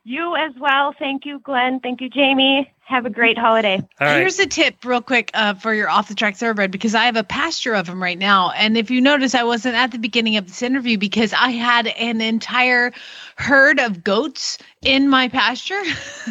[0.03, 0.93] You as well.
[0.97, 1.79] Thank you, Glenn.
[1.79, 2.71] Thank you, Jamie.
[2.85, 3.75] Have a great holiday.
[3.75, 4.17] All right.
[4.17, 7.15] Here's a tip, real quick, uh, for your off the track thoroughbred because I have
[7.15, 8.49] a pasture of them right now.
[8.51, 11.87] And if you notice, I wasn't at the beginning of this interview because I had
[11.87, 12.91] an entire
[13.37, 15.81] herd of goats in my pasture,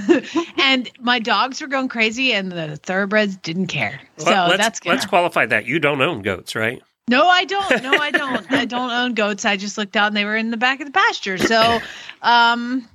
[0.58, 4.00] and my dogs were going crazy, and the thoroughbreds didn't care.
[4.18, 4.90] So Well, let's, that's good.
[4.90, 5.66] let's qualify that.
[5.66, 6.82] You don't own goats, right?
[7.08, 7.82] No, I don't.
[7.82, 8.50] No, I don't.
[8.52, 9.44] I don't own goats.
[9.44, 11.38] I just looked out and they were in the back of the pasture.
[11.38, 11.80] So,
[12.22, 12.86] um,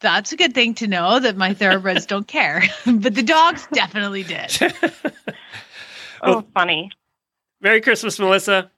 [0.00, 4.24] that's a good thing to know that my thoroughbreds don't care, but the dogs definitely
[4.24, 4.56] did.
[6.20, 6.90] Oh, funny.
[7.60, 8.72] Merry Christmas, Melissa.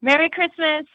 [0.00, 0.86] Merry Christmas.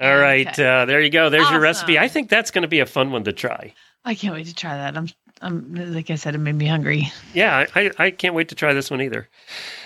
[0.00, 0.58] All right.
[0.58, 1.30] Uh, there you go.
[1.30, 2.00] There's your recipe.
[2.00, 3.72] I think that's going to be a fun one to try.
[4.04, 4.96] I can't wait to try that.
[4.96, 5.08] I'm,
[5.42, 7.12] I'm like I said, it made me hungry.
[7.34, 9.28] Yeah, I, I, can't wait to try this one either.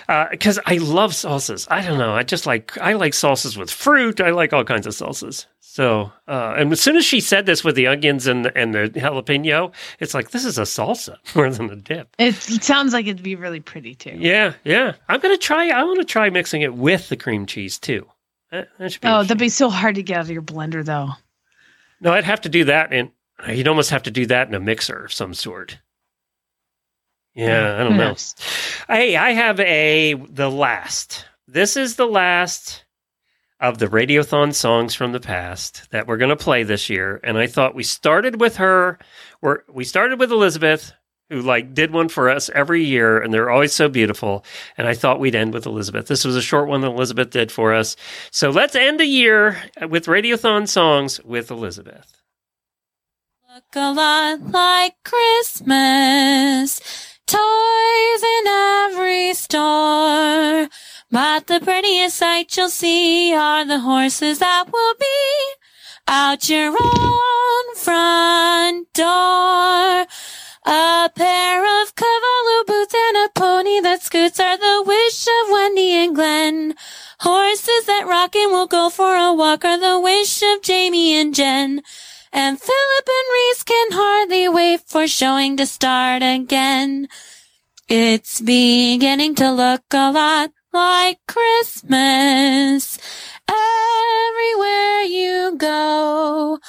[0.07, 1.67] Because I love salsas.
[1.69, 2.13] I don't know.
[2.13, 4.21] I just like I like salsas with fruit.
[4.21, 5.47] I like all kinds of salsas.
[5.59, 8.89] So, uh, and as soon as she said this with the onions and and the
[8.89, 12.15] jalapeno, it's like this is a salsa more than a dip.
[12.17, 14.15] It, sounds like it'd be really pretty too.
[14.17, 14.95] Yeah, yeah.
[15.09, 15.69] I'm gonna try.
[15.69, 18.05] I want to try mixing it with the cream cheese too.
[18.51, 19.07] That, that should be.
[19.07, 21.11] Oh, that'd be so hard to get out of your blender, though.
[22.01, 23.11] no, I'd have to do that, and
[23.47, 25.79] you'd almost have to do that in a mixer of some sort.
[27.33, 28.15] Yeah, I don't know.
[28.87, 31.25] Hey, I have a the last.
[31.47, 32.83] This is the last
[33.59, 37.37] of the Radiothon songs from the past that we're going to play this year, and
[37.37, 38.99] I thought we started with her.
[39.41, 40.91] We're, we started with Elizabeth,
[41.29, 44.43] who like did one for us every year, and they're always so beautiful.
[44.77, 46.07] And I thought we'd end with Elizabeth.
[46.07, 47.95] This was a short one that Elizabeth did for us.
[48.31, 52.20] So let's end the year with Radiothon songs with Elizabeth.
[53.61, 56.79] Look a lot like Christmas.
[57.27, 60.67] Toys in every store.
[61.11, 65.53] But the prettiest sight you'll see are the horses that will be
[66.07, 70.07] out your own front door.
[70.65, 75.91] A pair of cavallo boots and a pony that scoots are the wish of Wendy
[75.91, 76.75] and Glenn.
[77.19, 81.35] Horses that rock and will go for a walk are the wish of Jamie and
[81.35, 81.83] Jenn.
[82.33, 87.09] And Philip and Reese can hardly wait for showing to start again.
[87.89, 92.97] It's beginning to look a lot like Christmas.
[93.49, 96.59] Everywhere you go,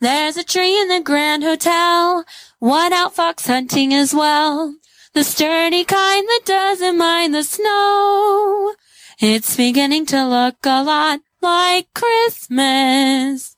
[0.00, 2.24] There's a tree in the Grand Hotel.
[2.58, 4.76] One out fox hunting as well.
[5.14, 8.74] The sturdy kind that doesn't mind the snow.
[9.18, 13.55] It's beginning to look a lot like Christmas.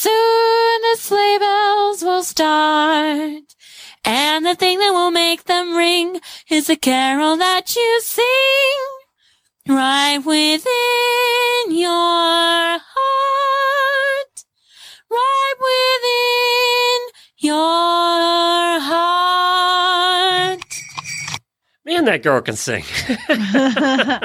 [0.00, 3.42] Soon the sleigh bells will start.
[4.04, 8.24] And the thing that will make them ring is a carol that you sing
[9.66, 12.84] right within your heart.
[15.10, 17.00] Right within
[17.38, 20.62] your heart.
[21.84, 22.84] Man, that girl can sing.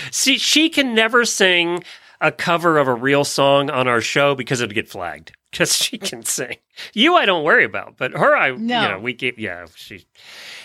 [0.10, 1.84] See, she can never sing
[2.26, 5.32] a cover of a real song on our show because it'd get flagged.
[5.54, 6.56] Because she can sing.
[6.94, 8.82] You, I don't worry about, but her, I, No.
[8.82, 10.04] you know, we get, yeah, she.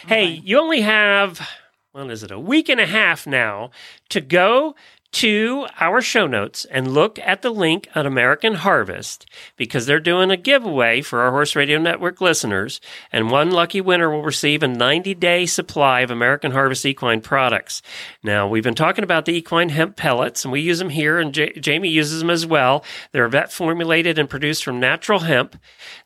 [0.07, 1.47] Hey, you only have,
[1.93, 3.69] well, is it, a week and a half now
[4.09, 4.73] to go
[5.11, 9.25] to our show notes and look at the link on American Harvest
[9.57, 12.79] because they're doing a giveaway for our Horse Radio Network listeners,
[13.11, 17.81] and one lucky winner will receive a 90 day supply of American Harvest equine products.
[18.21, 21.33] Now, we've been talking about the equine hemp pellets, and we use them here, and
[21.33, 22.83] J- Jamie uses them as well.
[23.11, 25.59] They're vet formulated and produced from natural hemp.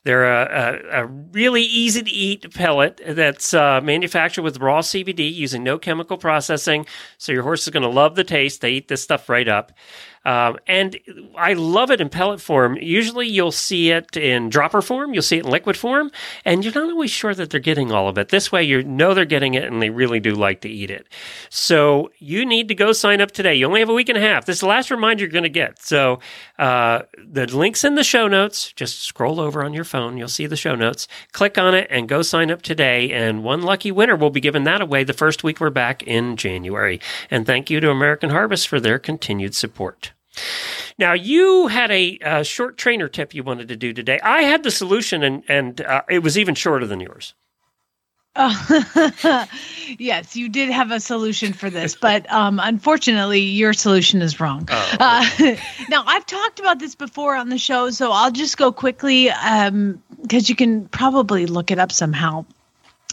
[0.04, 5.34] They're a, a, a really easy to eat pellet that's uh, manufactured with raw CBD
[5.34, 6.86] using no chemical processing.
[7.18, 8.62] So your horse is going to love the taste.
[8.62, 9.72] They eat this stuff right up.
[10.26, 10.98] Um, and
[11.36, 12.78] I love it in pellet form.
[12.78, 16.12] Usually you'll see it in dropper form, you'll see it in liquid form,
[16.46, 18.30] and you're not always sure that they're getting all of it.
[18.30, 21.08] This way you know they're getting it and they really do like to eat it.
[21.50, 23.56] So you need to go sign up today.
[23.56, 24.46] You only have a week and a half.
[24.46, 25.82] This is the last reminder you're going to get.
[25.82, 26.20] So
[26.58, 28.72] uh, the link's in the show notes.
[28.74, 30.18] Just scroll over on your phone.
[30.18, 31.08] You'll see the show notes.
[31.34, 33.12] Click on it and go sign up today.
[33.12, 36.38] And one lucky winner will be given that away the first week we're back in
[36.38, 37.02] January.
[37.30, 40.13] And thank you to American Harvest for their continued support.
[40.98, 44.20] Now, you had a, uh short trainer tip you wanted to do today.
[44.24, 47.34] I had the solution, and, and uh, it was even shorter than yours.
[48.36, 49.46] Oh,
[50.00, 54.68] yes, you did have a solution for this, but um, unfortunately, your solution is wrong.
[54.72, 55.56] Oh, Uh,
[55.90, 60.50] now, I've talked about this before on the show, so I'll just go quickly because
[60.50, 62.44] you can probably look it up somehow.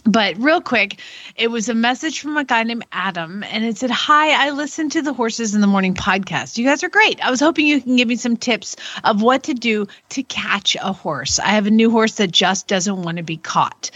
[0.03, 0.99] But real quick,
[1.35, 4.91] it was a message from a guy named Adam, and it said, Hi, I listened
[4.93, 6.57] to the Horses in the Morning podcast.
[6.57, 7.23] You guys are great.
[7.23, 10.75] I was hoping you can give me some tips of what to do to catch
[10.81, 11.37] a horse.
[11.39, 13.91] I have a new horse that just doesn't want to be caught.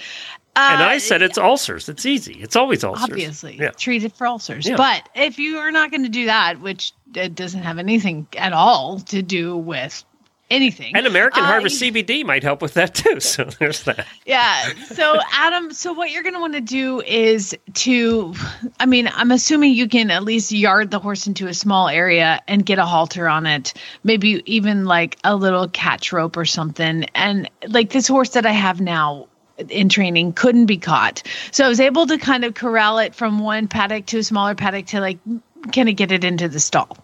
[0.55, 1.89] and Uh, I said it's ulcers.
[1.89, 2.35] It's easy.
[2.39, 3.03] It's always ulcers.
[3.03, 3.71] obviously Yeah.
[3.71, 4.67] treat it for ulcers.
[4.67, 4.77] Yeah.
[4.77, 8.53] But if you are not going to do that, which it doesn't have anything at
[8.53, 10.03] all to do with
[10.49, 13.19] anything, And American uh, Harvest CBD might help with that too.
[13.25, 14.05] So there's that.
[14.25, 14.71] yeah.
[14.93, 18.33] So, Adam, so what you're going to want to do is to,
[18.79, 22.41] I mean, I'm assuming you can at least yard the horse into a small area
[22.47, 23.73] and get a halter on it,
[24.03, 27.05] maybe even like a little catch rope or something.
[27.15, 29.27] And like this horse that I have now
[29.69, 31.23] in training couldn't be caught.
[31.51, 34.55] So I was able to kind of corral it from one paddock to a smaller
[34.55, 35.17] paddock to like
[35.65, 36.97] of get it into the stall.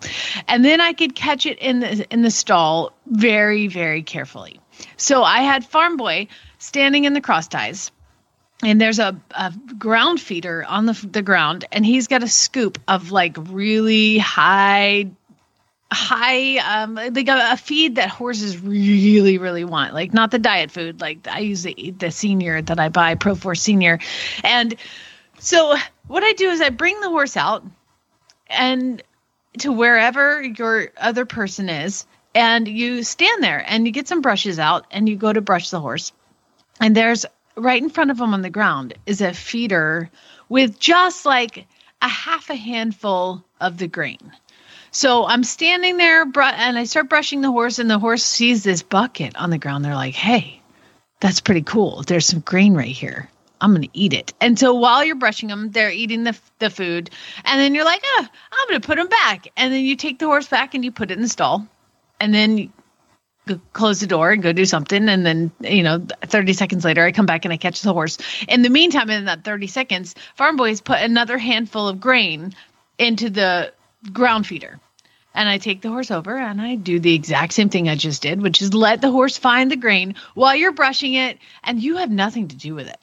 [0.47, 4.59] And then I could catch it in the in the stall very very carefully.
[4.97, 7.91] So I had Farm Boy standing in the cross ties
[8.63, 12.79] and there's a, a ground feeder on the, the ground and he's got a scoop
[12.87, 15.09] of like really high
[15.93, 20.71] high um they got a feed that horses really really want like not the diet
[20.71, 23.99] food like i use the the senior that i buy pro force senior
[24.43, 24.75] and
[25.39, 25.75] so
[26.07, 27.65] what i do is i bring the horse out
[28.51, 29.01] and
[29.59, 34.59] to wherever your other person is and you stand there and you get some brushes
[34.59, 36.11] out and you go to brush the horse
[36.79, 37.25] and there's
[37.55, 40.09] right in front of him on the ground is a feeder
[40.47, 41.67] with just like
[42.01, 44.31] a half a handful of the grain
[44.91, 48.83] so I'm standing there and I start brushing the horse, and the horse sees this
[48.83, 49.85] bucket on the ground.
[49.85, 50.61] They're like, hey,
[51.21, 52.03] that's pretty cool.
[52.03, 53.29] There's some grain right here.
[53.61, 54.33] I'm going to eat it.
[54.41, 57.11] And so while you're brushing them, they're eating the, the food.
[57.45, 59.47] And then you're like, oh, I'm going to put them back.
[59.55, 61.67] And then you take the horse back and you put it in the stall.
[62.19, 62.73] And then
[63.73, 65.07] close the door and go do something.
[65.07, 68.17] And then, you know, 30 seconds later, I come back and I catch the horse.
[68.47, 72.53] In the meantime, in that 30 seconds, Farm Boys put another handful of grain
[72.97, 73.73] into the
[74.11, 74.79] ground feeder.
[75.33, 78.21] And I take the horse over and I do the exact same thing I just
[78.21, 81.97] did, which is let the horse find the grain while you're brushing it and you
[81.97, 82.97] have nothing to do with it.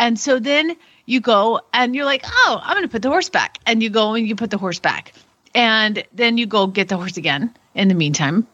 [0.00, 3.28] And so then you go and you're like, oh, I'm going to put the horse
[3.28, 3.58] back.
[3.66, 5.12] And you go and you put the horse back.
[5.54, 7.54] And then you go get the horse again.
[7.74, 8.46] In the meantime,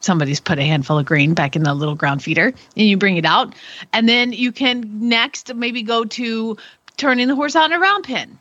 [0.00, 3.16] somebody's put a handful of grain back in the little ground feeder and you bring
[3.16, 3.54] it out.
[3.92, 6.56] And then you can next maybe go to
[6.96, 8.38] turning the horse on a round pin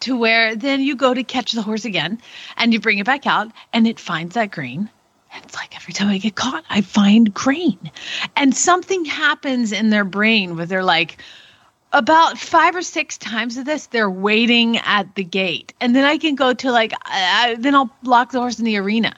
[0.00, 2.20] to where then you go to catch the horse again
[2.56, 4.90] and you bring it back out and it finds that grain
[5.36, 7.78] it's like every time I get caught, I find grain.
[8.36, 11.18] And something happens in their brain where they're like,
[11.92, 15.72] about five or six times of this, they're waiting at the gate.
[15.80, 18.76] And then I can go to like, uh, then I'll lock the horse in the
[18.76, 19.14] arena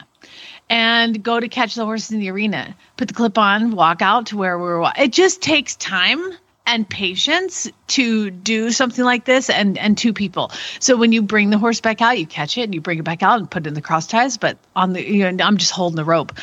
[0.69, 4.27] and go to catch the horse in the arena, put the clip on, walk out
[4.27, 4.91] to where we were.
[4.97, 6.33] It just takes time
[6.65, 10.51] and patience to do something like this and and two people.
[10.79, 13.05] So when you bring the horse back out, you catch it and you bring it
[13.05, 15.57] back out and put it in the cross ties, but on the you know, I'm
[15.57, 16.33] just holding the rope.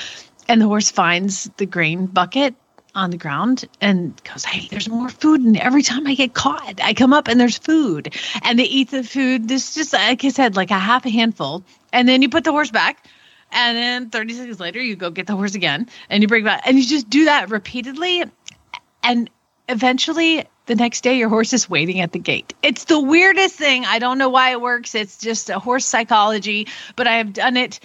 [0.49, 2.55] And the horse finds the grain bucket
[2.95, 5.41] on the ground and goes, Hey, there's more food.
[5.41, 8.15] And every time I get caught, I come up and there's food.
[8.43, 9.49] And they eat the food.
[9.49, 11.65] This just like I said, like a half a handful.
[11.93, 13.05] And then you put the horse back.
[13.53, 16.63] And then 30 seconds later, you go get the horse again and you bring back.
[16.67, 18.25] And you just do that repeatedly.
[19.03, 19.31] And
[19.69, 22.55] eventually, the next day, your horse is waiting at the gate.
[22.63, 23.85] It's the weirdest thing.
[23.85, 24.95] I don't know why it works.
[24.95, 27.81] It's just a horse psychology, but I have done it.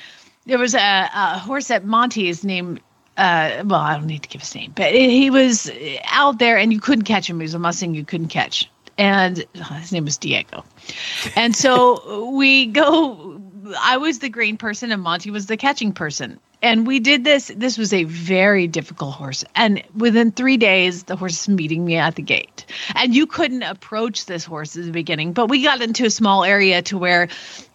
[0.45, 2.82] There was a, a horse at Monty's named
[3.18, 5.72] uh, well, I don't need to give his name, but he was
[6.05, 7.39] out there and you couldn't catch him.
[7.39, 8.70] He was a Mustang you couldn't catch.
[8.97, 10.63] And uh, his name was Diego.
[11.36, 13.41] And so we go,
[13.80, 16.39] I was the green person and Monty was the catching person.
[16.61, 17.51] And we did this.
[17.55, 19.43] This was a very difficult horse.
[19.55, 22.66] And within three days, the horse is meeting me at the gate.
[22.95, 26.43] And you couldn't approach this horse at the beginning, but we got into a small
[26.43, 27.28] area to where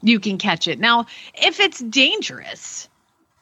[0.02, 0.78] you can catch it.
[0.78, 2.88] Now, if it's dangerous,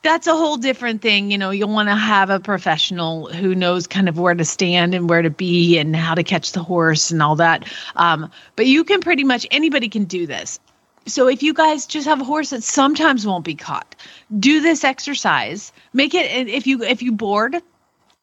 [0.02, 1.30] that's a whole different thing.
[1.30, 4.94] You know, you'll want to have a professional who knows kind of where to stand
[4.94, 7.64] and where to be and how to catch the horse and all that.
[7.96, 10.60] Um, but you can pretty much anybody can do this.
[11.06, 13.96] So if you guys just have a horse that sometimes won't be caught,
[14.38, 15.72] do this exercise.
[15.92, 17.56] Make it if you if you bored,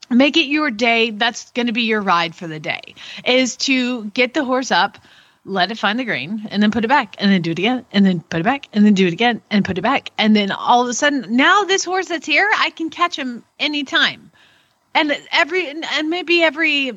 [0.09, 1.09] make it your day.
[1.09, 2.95] That's going to be your ride for the day.
[3.25, 4.99] Is to get the horse up,
[5.45, 7.85] let it find the grain, and then put it back, and then do it again,
[7.91, 10.35] and then put it back, and then do it again, and put it back, and
[10.35, 14.31] then all of a sudden, now this horse that's here, I can catch him anytime,
[14.95, 16.91] and every and maybe every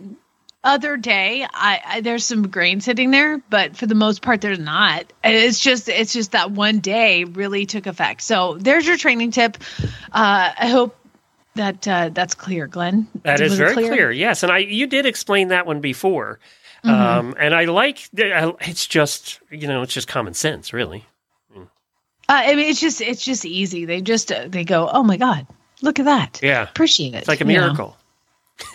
[0.65, 4.59] other day I, I there's some grain sitting there but for the most part there's
[4.59, 5.13] not.
[5.23, 8.23] It's just it's just that one day really took effect.
[8.23, 9.57] So there's your training tip.
[10.13, 10.97] Uh i hope
[11.55, 13.09] that uh that's clear glenn.
[13.23, 14.11] That is very clear?
[14.11, 16.39] Yes, and I you did explain that one before,
[16.85, 16.91] Mhm.
[16.91, 21.05] um, and I like it's just you know it's just common sense, really.
[21.57, 21.63] uh,
[22.29, 25.47] i mean it's just it's just easy they just uh, they go oh my god
[25.83, 27.61] look at that Yeah, appreciate it it's like a you know?
[27.63, 27.97] miracle.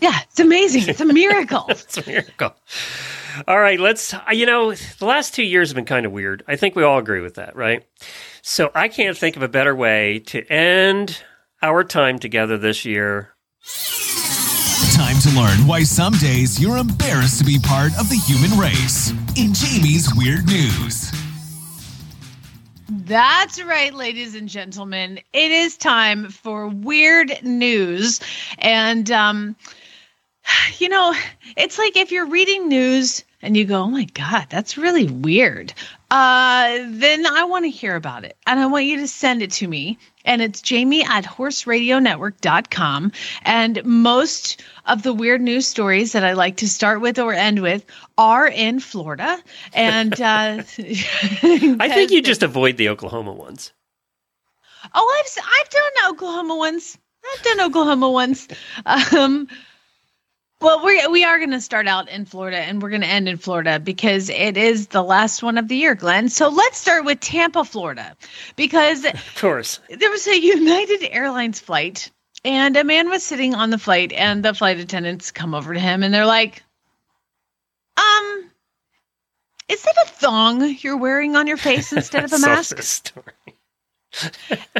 [0.00, 2.54] yeah it's amazing it's a miracle it's a miracle.
[3.46, 4.14] All right, let's.
[4.14, 6.42] uh, You know, the last two years have been kind of weird.
[6.48, 7.84] I think we all agree with that, right?
[8.40, 11.22] So I can't think of a better way to end
[11.62, 13.34] our time together this year.
[15.16, 19.12] Time to learn why some days you're embarrassed to be part of the human race.
[19.34, 21.10] In Jamie's Weird News.
[22.90, 25.20] That's right, ladies and gentlemen.
[25.32, 28.20] It is time for weird news.
[28.58, 29.56] And, um,
[30.76, 31.14] you know,
[31.56, 35.72] it's like if you're reading news and you go, oh my God, that's really weird,
[36.10, 38.36] uh, then I want to hear about it.
[38.46, 39.98] And I want you to send it to me.
[40.24, 43.12] And it's jamie at horseradionetwork.com.
[43.42, 47.60] And most of the weird news stories that I like to start with or end
[47.60, 47.84] with
[48.16, 49.38] are in Florida.
[49.72, 53.72] And uh, I think you just avoid the Oklahoma ones.
[54.94, 56.96] Oh, I've I've done Oklahoma ones.
[57.32, 58.46] I've done Oklahoma ones.
[58.84, 59.48] Um,
[60.60, 63.28] well, we we are going to start out in Florida and we're going to end
[63.28, 66.28] in Florida because it is the last one of the year, Glenn.
[66.28, 68.16] So let's start with Tampa, Florida,
[68.56, 69.80] because Of course.
[69.90, 72.10] there was a United Airlines flight
[72.44, 75.80] and a man was sitting on the flight and the flight attendants come over to
[75.80, 76.62] him and they're like,
[77.96, 78.50] um.
[79.68, 82.78] Is that a thong you're wearing on your face instead of a mask?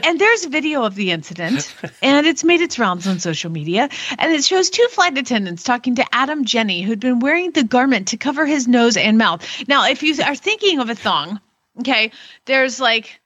[0.03, 4.33] And there's video of the incident and it's made its rounds on social media and
[4.33, 8.17] it shows two flight attendants talking to adam Jenne who'd been wearing the garment to
[8.17, 9.47] cover his nose and mouth.
[9.69, 11.41] Now if you are thinking of a thong
[11.81, 12.13] okay
[12.45, 13.21] there's like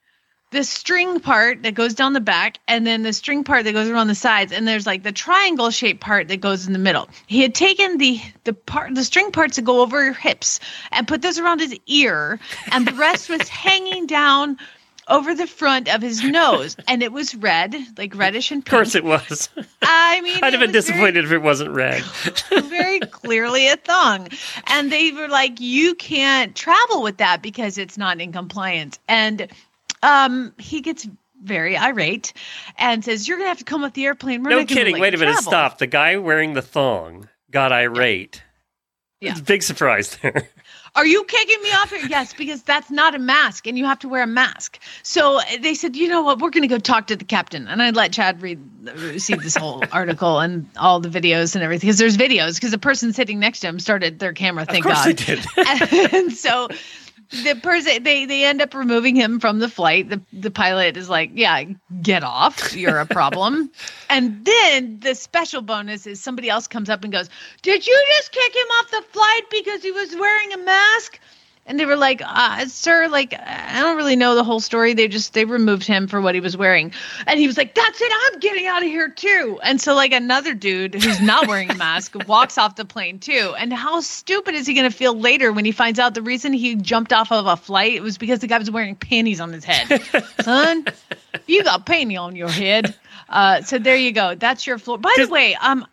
[0.51, 3.89] the string part that goes down the back and then the string part that goes
[3.89, 7.09] around the sides and there's like the triangle shaped part that goes in the middle.
[7.29, 10.59] He had taken the the part the string parts that go over your hips
[10.91, 12.41] and put those around his ear
[12.73, 14.59] and the rest was hanging down
[15.11, 18.73] over the front of his nose and it was red like reddish and pink.
[18.73, 19.49] Of course it was.
[19.83, 22.03] i mean I'd have been was very- disappointed if it wasn't red.
[22.65, 24.29] very clearly a thong.
[24.67, 28.99] And they were like, you can't travel with that because it's not in compliance.
[29.09, 29.49] And
[30.03, 31.07] um, he gets
[31.43, 32.33] very irate
[32.79, 34.43] and says, You're going to have to come with the airplane.
[34.43, 34.99] We're no kidding.
[34.99, 35.33] Wait a minute.
[35.33, 35.79] travel." Stop.
[35.79, 38.43] The guy wearing the thong got irate.
[39.21, 39.39] Yeah.
[39.41, 40.49] Big surprise there.
[40.95, 42.07] Are you kicking me off here?
[42.09, 44.79] Yes, because that's not a mask and you have to wear a mask.
[45.03, 46.41] So uh, they said, you know what?
[46.41, 47.69] We're going to go talk to the captain.
[47.69, 48.61] And I let Chad read,
[49.19, 52.79] see this whole article and all the videos and everything because there's videos because the
[52.79, 54.65] person sitting next to him started their camera.
[54.65, 56.13] Thank of course God.
[56.13, 56.69] and so
[57.31, 60.09] the person they they end up removing him from the flight.
[60.09, 61.65] The the pilot is like, "Yeah,
[62.03, 62.75] get off.
[62.75, 63.71] You're a problem."
[64.11, 67.29] and then the special bonus is somebody else comes up and goes,
[67.63, 71.21] "Did you just kick him off the flight because he was wearing a mask?"
[71.67, 74.93] And they were like, uh, "Sir, like I don't really know the whole story.
[74.95, 76.93] They just they removed him for what he was wearing."
[77.27, 78.13] And he was like, "That's it.
[78.27, 81.75] I'm getting out of here too." And so like another dude who's not wearing a
[81.77, 83.55] mask walks off the plane too.
[83.57, 86.53] And how stupid is he going to feel later when he finds out the reason
[86.53, 89.65] he jumped off of a flight was because the guy was wearing panties on his
[89.65, 90.03] head?
[90.43, 90.85] Son,
[91.47, 92.95] you got panty on your head.
[93.29, 94.35] Uh, so there you go.
[94.35, 94.99] That's your floor.
[94.99, 95.87] By the way, um,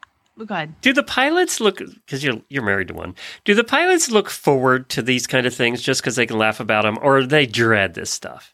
[0.46, 0.76] go ahead.
[0.82, 3.16] Do the pilots look because you're you're married to one?
[3.46, 6.60] Do the pilots look forward to these kind of things just because they can laugh
[6.60, 8.54] about them, or they dread this stuff?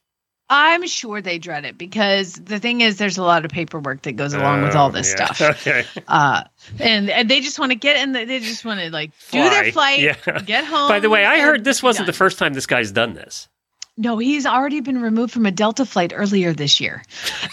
[0.50, 4.12] I'm sure they dread it because the thing is, there's a lot of paperwork that
[4.18, 5.34] goes along with all this Oh, yeah.
[5.34, 5.42] stuff.
[5.68, 5.86] Okay.
[6.08, 6.44] Uh,
[6.80, 8.12] and, and they just want to get in.
[8.12, 10.16] The, they just want to like do their flight, Yeah.
[10.46, 10.90] get home.
[10.90, 12.08] By the way, I heard this wasn't done.
[12.08, 13.48] the first time this guy's done this.
[13.96, 17.04] No, he's already been removed from a Delta flight earlier this year.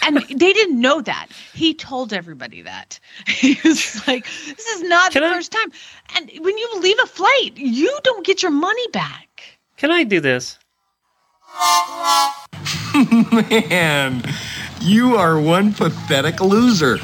[0.03, 1.27] And they didn't know that.
[1.53, 2.99] He told everybody that.
[3.27, 5.71] He was like, this is not the first time.
[6.15, 9.43] And when you leave a flight, you don't get your money back.
[9.77, 10.57] Can I do this?
[13.69, 14.23] Man,
[14.81, 16.97] you are one pathetic loser.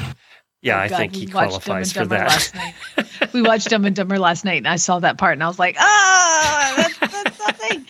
[0.62, 2.52] Yeah, I Oh, God, think he qualifies for that.
[3.32, 5.58] We watched Dumb and Dumber last night, and I saw that part, and I was
[5.58, 7.17] like, "Ah, that's,
[7.68, 7.86] nothing."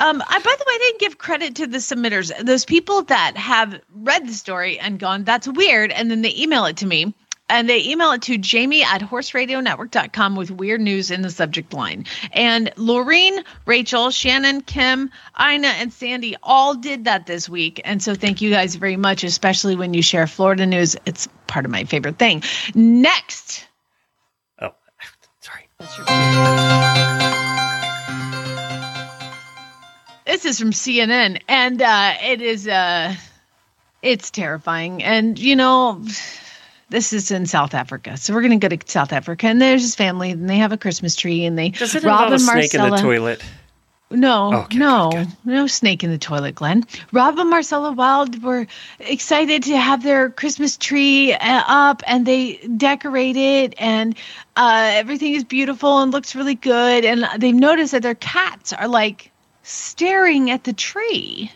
[0.00, 2.36] Um, I, by the way, I didn't give credit to the submitters.
[2.44, 6.64] Those people that have read the story and gone, "That's weird," and then they email
[6.66, 7.14] it to me.
[7.52, 12.04] And they email it to jamie at horseradionetwork.com with weird news in the subject line.
[12.30, 17.80] And Laureen, Rachel, Shannon, Kim, Ina, and Sandy all did that this week.
[17.84, 20.94] And so thank you guys very much, especially when you share Florida news.
[21.06, 22.44] It's part of my favorite thing.
[22.72, 23.66] Next.
[24.60, 24.70] Oh,
[25.40, 25.66] sorry.
[30.30, 33.16] This is from CNN, and uh, it is uh,
[34.00, 35.02] it's terrifying.
[35.02, 36.04] And you know,
[36.88, 39.82] this is in South Africa, so we're going to go to South Africa, and there's
[39.82, 42.74] his family, and they have a Christmas tree, and they Does it Rob and snake
[42.74, 43.42] in the Marcella- toilet?
[44.12, 46.84] no, Okay, no, no snake in the toilet, Glenn.
[47.10, 48.68] Rob and Marcella Wild were
[49.00, 54.16] excited to have their Christmas tree uh, up, and they decorate it, and
[54.54, 57.04] uh, everything is beautiful and looks really good.
[57.04, 59.29] And they've noticed that their cats are like
[59.70, 61.52] staring at the tree,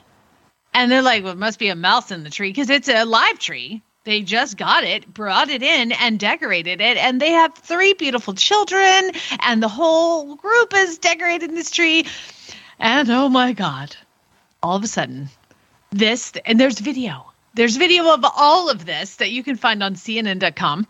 [0.72, 3.04] and they're like, "Well, it must be a mouse in the tree because it's a
[3.04, 6.98] live tree." They just got it, brought it in, and decorated it.
[6.98, 12.06] And they have three beautiful children, and the whole group is decorated this tree.
[12.78, 13.96] And oh my God,
[14.62, 15.30] all of a sudden,
[15.90, 17.32] this, and there's video.
[17.54, 20.86] There's video of all of this that you can find on CNN.com.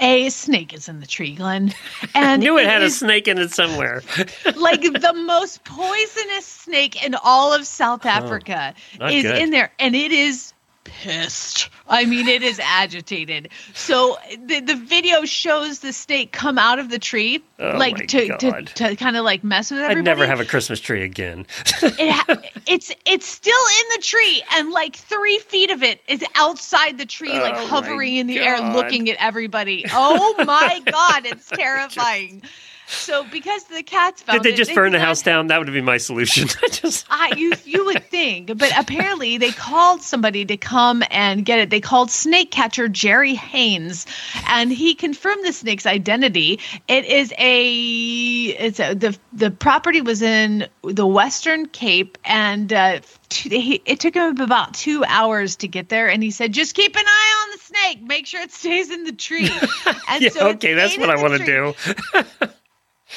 [0.00, 1.72] A snake is in the tree, Glenn.
[2.14, 4.02] I knew it had a snake in it somewhere.
[4.56, 9.38] like the most poisonous snake in all of South oh, Africa Oh, is good.
[9.38, 10.52] in there, and it is
[10.86, 11.68] pissed.
[11.88, 13.48] I mean, it is agitated.
[13.74, 14.16] So
[14.46, 18.50] the the video shows the snake come out of the tree, Oh like to, to
[18.50, 18.66] God.
[18.76, 20.00] to kind of like mess with everybody.
[20.00, 21.46] I'd never have a Christmas tree again.
[21.82, 26.24] it ha- it's it's still in the tree, and like three feet of it is
[26.34, 29.84] outside the tree, like Oh my hovering in the air, looking at everybody.
[29.92, 32.42] Oh my god, it's terrifying.
[32.88, 35.48] So because the cats found Did they it, just burn the did not- house down?
[35.48, 36.48] That would be my solution.
[36.62, 41.44] I just I you you would think, but apparently they called somebody to come and
[41.44, 41.70] get it.
[41.70, 44.06] They called snake catcher Jerry Haynes,
[44.48, 46.60] and he confirmed the snake's identity.
[46.88, 53.00] It is a it's a the the property was in the Western Cape, and uh,
[53.44, 56.08] it took him about two hours to get there.
[56.08, 58.02] And he said, "Just keep an eye on the snake.
[58.02, 59.50] Make sure it stays in the tree."
[60.08, 62.48] And yeah, so okay, that's what I want to do.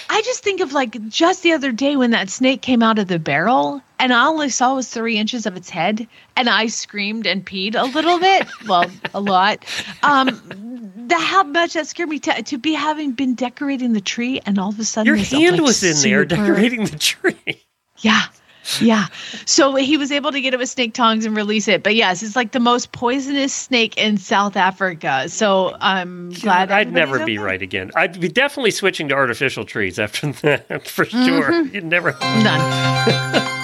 [0.09, 3.07] I just think of like just the other day when that snake came out of
[3.07, 6.67] the barrel and all I only saw was three inches of its head and I
[6.67, 8.47] screamed and peed a little bit.
[8.67, 9.65] well, a lot.
[10.03, 10.27] Um,
[11.07, 14.59] the, how much that scared me to, to be having been decorating the tree and
[14.59, 17.65] all of a sudden Your hand like, was in there decorating the tree.
[17.97, 18.25] Yeah.
[18.81, 19.07] Yeah.
[19.45, 21.81] So he was able to get it with snake tongs and release it.
[21.81, 25.27] But yes, it's like the most poisonous snake in South Africa.
[25.29, 27.43] So I'm glad I'd never be okay.
[27.45, 27.91] right again.
[27.95, 31.19] I'd be definitely switching to artificial trees after that, for sure.
[31.51, 31.73] Mhm.
[31.73, 32.11] You'd never.
[32.11, 33.55] Done.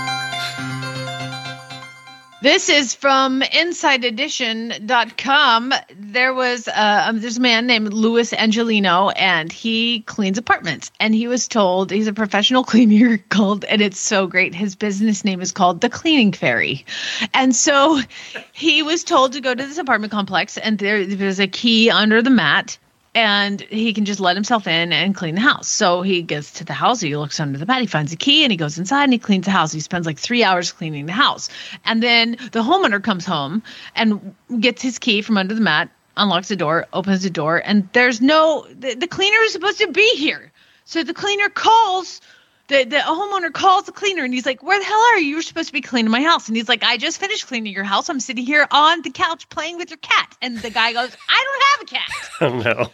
[2.45, 5.73] This is from InsideEdition.com.
[5.97, 10.91] There was uh, um, there's a man named Louis Angelino, and he cleans apartments.
[10.99, 14.53] And he was told he's a professional cleaner called, and it's so great.
[14.53, 16.85] His business name is called the Cleaning Fairy.
[17.33, 17.99] And so
[18.53, 22.21] he was told to go to this apartment complex, and there was a key under
[22.21, 22.77] the mat
[23.15, 25.69] and he can just let himself in and clean the house.
[25.69, 28.43] So he gets to the house, he looks under the bed, he finds a key,
[28.43, 29.71] and he goes inside and he cleans the house.
[29.71, 31.49] He spends like three hours cleaning the house.
[31.85, 33.63] And then the homeowner comes home
[33.95, 37.87] and gets his key from under the mat, unlocks the door, opens the door, and
[37.93, 40.51] there's no, the, the cleaner is supposed to be here.
[40.83, 42.21] So the cleaner calls.
[42.67, 45.33] The, the homeowner calls the cleaner and he's like, Where the hell are you?
[45.33, 46.47] You're supposed to be cleaning my house.
[46.47, 48.09] And he's like, I just finished cleaning your house.
[48.09, 50.35] I'm sitting here on the couch playing with your cat.
[50.41, 52.91] And the guy goes, I don't have a cat Oh no.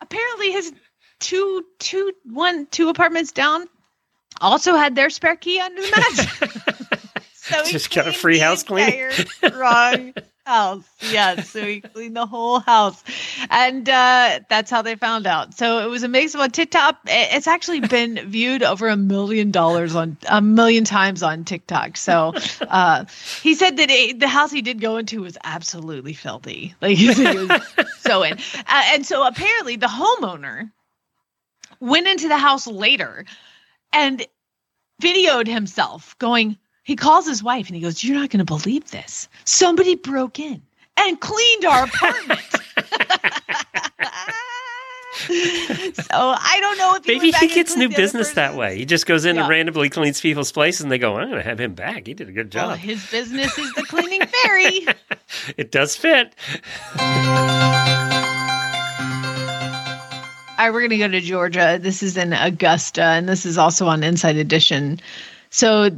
[0.00, 0.72] Apparently his
[1.20, 3.66] two two one two apartments down
[4.40, 5.90] also had their spare key under the
[6.80, 7.20] mat.
[7.34, 9.10] so he Just got a free house cleaning.
[9.42, 10.14] entire wrong
[10.46, 10.84] house.
[11.10, 13.02] Yeah, so he cleaned the whole house,
[13.50, 15.54] and uh, that's how they found out.
[15.54, 16.98] So it was amazing on TikTok.
[17.06, 21.96] It's actually been viewed over a million dollars on a million times on TikTok.
[21.96, 23.04] So uh,
[23.42, 26.74] he said that it, the house he did go into was absolutely filthy.
[26.80, 27.62] Like he was
[28.00, 30.70] so in, uh, and so apparently the homeowner
[31.80, 33.24] went into the house later
[33.92, 34.26] and
[35.02, 38.90] videoed himself going he calls his wife and he goes you're not going to believe
[38.90, 40.62] this somebody broke in
[40.98, 42.40] and cleaned our apartment
[45.14, 48.76] so i don't know if he Maybe he gets new business that way.
[48.78, 49.42] He just goes in Yeah.
[49.42, 52.06] and randomly cleans people's places, and they go, "I'm going to have him back.
[52.06, 52.78] He did a good well, job.
[52.78, 54.86] his business is the cleaning fairy
[55.56, 56.34] it does fit."
[60.56, 61.78] All right, we're going to go to Georgia.
[61.80, 65.00] This is in Augusta, and this is also on Inside Edition.
[65.50, 65.90] So,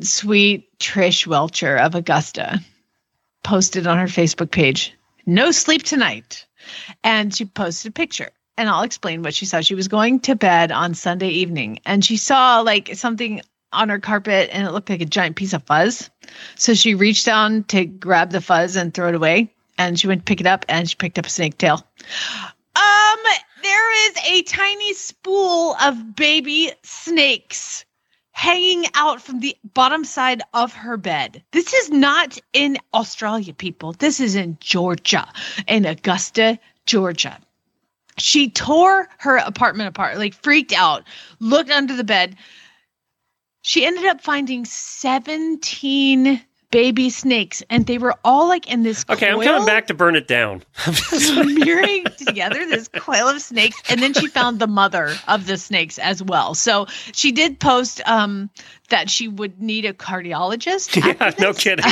[0.00, 2.60] sweet Trish Welcher of Augusta
[3.42, 6.46] posted on her Facebook page, No sleep tonight.
[7.04, 8.30] And she posted a picture.
[8.58, 9.60] And I'll explain what she saw.
[9.60, 13.98] She was going to bed on Sunday evening, and she saw like something on her
[13.98, 16.10] carpet, and it looked like a giant piece of fuzz.
[16.54, 19.52] So she reached down to grab the fuzz and throw it away.
[19.78, 21.86] And she went to pick it up, and she picked up a snake tail.
[22.76, 23.18] Um,
[23.62, 27.84] there is a tiny spool of baby snakes
[28.36, 31.42] hanging out from the bottom side of her bed.
[31.52, 33.94] This is not in Australia, people.
[33.94, 35.26] This is in Georgia,
[35.66, 37.38] in Augusta, Georgia.
[38.18, 41.04] She tore her apartment apart, like freaked out,
[41.40, 42.36] looked under the bed.
[43.62, 46.38] She ended up finding 17
[46.76, 50.14] baby snakes, and they were all like in this Okay, I'm coming back to burn
[50.14, 50.62] it down.
[50.76, 53.80] smearing together this coil of snakes.
[53.88, 56.52] And then she found the mother of the snakes as well.
[56.52, 58.50] So she did post um
[58.90, 61.82] that she would need a cardiologist yeah, no kidding.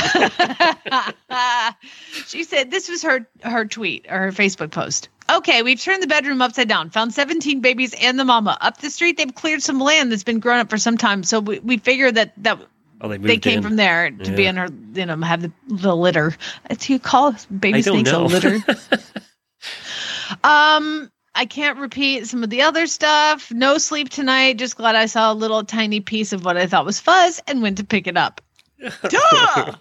[2.26, 5.08] she said this was her her tweet or her facebook post.
[5.32, 6.90] Okay we've turned the bedroom upside down.
[6.90, 8.58] Found 17 babies and the mama.
[8.60, 11.22] Up the street they've cleared some land that's been grown up for some time.
[11.22, 12.58] So we, we figured that that
[13.00, 13.62] Oh, they, they came in.
[13.62, 16.34] from there to be in her you know have the, the litter
[16.78, 18.24] do you call baby snakes know.
[18.24, 18.56] a litter
[20.44, 23.50] um, I can't repeat some of the other stuff.
[23.50, 24.56] No sleep tonight.
[24.56, 27.60] Just glad I saw a little tiny piece of what I thought was fuzz and
[27.60, 28.40] went to pick it up.
[29.08, 29.72] Duh!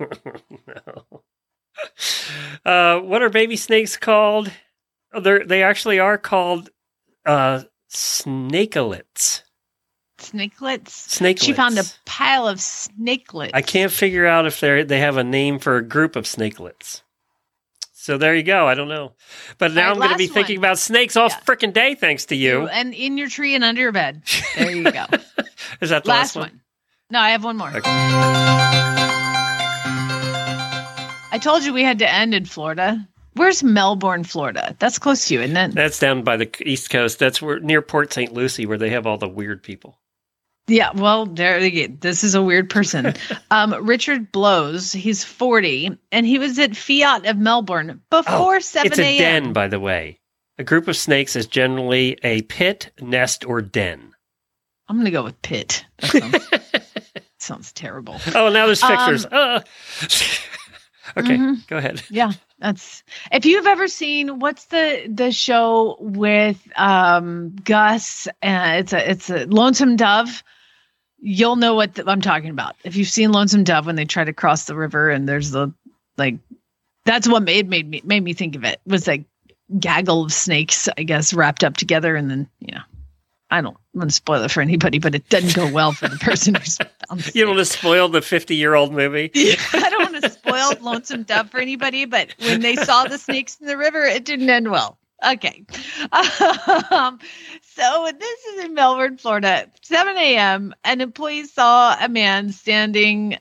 [2.66, 4.52] uh, what are baby snakes called?
[5.14, 6.72] Oh, they're, they actually are called
[7.26, 9.43] uh, snakelets.
[10.34, 10.88] Snakelets.
[10.88, 11.44] Snakelets.
[11.44, 13.52] She found a pile of snakelets.
[13.54, 17.02] I can't figure out if they they have a name for a group of snakelets.
[17.94, 18.68] So there you go.
[18.68, 19.14] I don't know,
[19.58, 20.66] but now right, I'm going to be thinking one.
[20.66, 22.68] about snakes all freaking day thanks to you.
[22.68, 24.24] And in your tree and under your bed.
[24.58, 25.06] There you go.
[25.82, 26.62] Is that the last last, one.
[27.10, 27.70] No, I have one more.
[27.70, 27.82] Okay.
[31.32, 33.08] I told you we had to end in Florida.
[33.36, 34.76] Where's Melbourne, Florida?
[34.80, 35.74] That's close to you, isn't it?
[35.74, 37.20] That's down by the east coast.
[37.20, 38.34] That's where near Port St.
[38.34, 39.98] Lucie, where they have all the weird people.
[40.68, 41.60] Yeah, well, there
[41.90, 43.14] this is a weird person.
[43.52, 48.92] um, Richard Blows, he's 40, and he was at Fiat of Melbourne before 7 Oh,
[48.92, 50.20] It's a den, by the way.
[50.58, 54.14] A group of snakes is generally a pit, nest, or den.
[54.88, 55.86] I'm going to go with Pit.
[56.00, 56.50] That sounds,
[57.40, 58.20] sounds terrible.
[58.36, 59.26] Oh, now there's fixers.
[59.26, 59.60] Um, Uh.
[61.18, 61.68] okay, Mhm.
[61.68, 62.04] go ahead.
[62.10, 68.94] Yeah, that's if you've ever seen what's the the show with um Gus and it's
[68.94, 70.44] a it's a Lonesome Dove.
[71.26, 72.76] You'll know what the, I'm talking about.
[72.84, 75.74] If you've seen Lonesome Dove when they try to cross the river and there's the
[76.18, 76.36] like
[77.06, 79.24] that's what made made me made me think of it was like
[79.80, 82.82] gaggle of snakes, I guess, wrapped up together and then you know
[83.50, 86.18] I don't I'm to spoil it for anybody, but it doesn't go well for the
[86.18, 89.32] person who's found the You don't want to spoil the 50 year old movie.
[89.36, 93.58] I don't want to spoil Lonesome Dove for anybody, but when they saw the snakes
[93.62, 94.98] in the river, it didn't end well.
[95.26, 95.66] Okay.
[96.92, 97.20] Um,
[97.76, 99.70] so this is in Melbourne, Florida.
[99.82, 100.74] 7 a.m.
[100.84, 103.38] An employee saw a man standing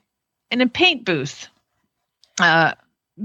[0.50, 1.48] in a paint booth
[2.40, 2.72] uh,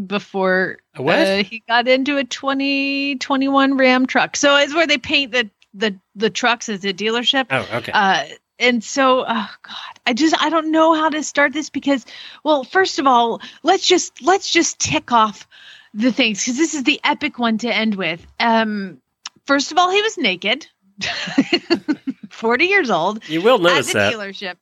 [0.05, 1.17] before what?
[1.17, 4.35] uh, he got into a 2021 Ram truck.
[4.35, 7.47] So it's where they paint the the the trucks as a dealership.
[7.51, 7.91] Oh, okay.
[7.93, 8.25] Uh,
[8.59, 12.05] and so, oh God, I just I don't know how to start this because,
[12.43, 15.47] well, first of all, let's just let's just tick off
[15.93, 18.25] the things because this is the epic one to end with.
[18.39, 18.99] Um,
[19.45, 20.67] first of all, he was naked,
[22.29, 23.27] forty years old.
[23.29, 24.13] You will notice at the that.
[24.13, 24.55] dealership,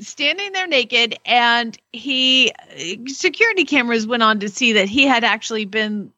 [0.00, 5.24] standing there naked, and he uh, security cameras went on to see that he had
[5.24, 6.12] actually been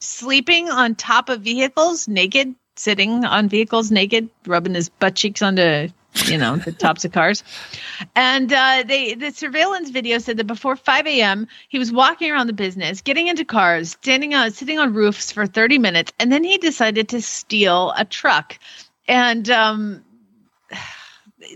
[0.00, 5.88] sleeping on top of vehicles naked, sitting on vehicles naked, rubbing his butt cheeks onto
[6.26, 7.42] you know the tops of cars.
[8.14, 11.48] And uh, they the surveillance video said that before 5 a.m.
[11.68, 15.46] he was walking around the business, getting into cars, standing on sitting on roofs for
[15.46, 18.58] 30 minutes, and then he decided to steal a truck.
[19.08, 20.04] And um,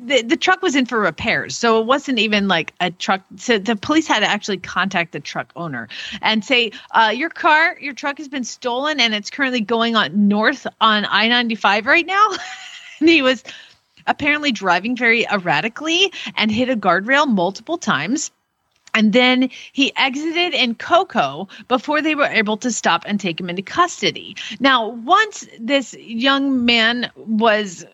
[0.02, 3.56] the, the truck was in for repairs so it wasn't even like a truck so
[3.56, 5.88] the police had to actually contact the truck owner
[6.22, 10.26] and say uh, your car your truck has been stolen and it's currently going on
[10.26, 12.28] north on i-95 right now
[13.00, 13.44] and he was
[14.06, 18.30] apparently driving very erratically and hit a guardrail multiple times
[18.96, 23.50] and then he exited in Cocoa before they were able to stop and take him
[23.50, 24.36] into custody.
[24.58, 27.84] Now, once this young man was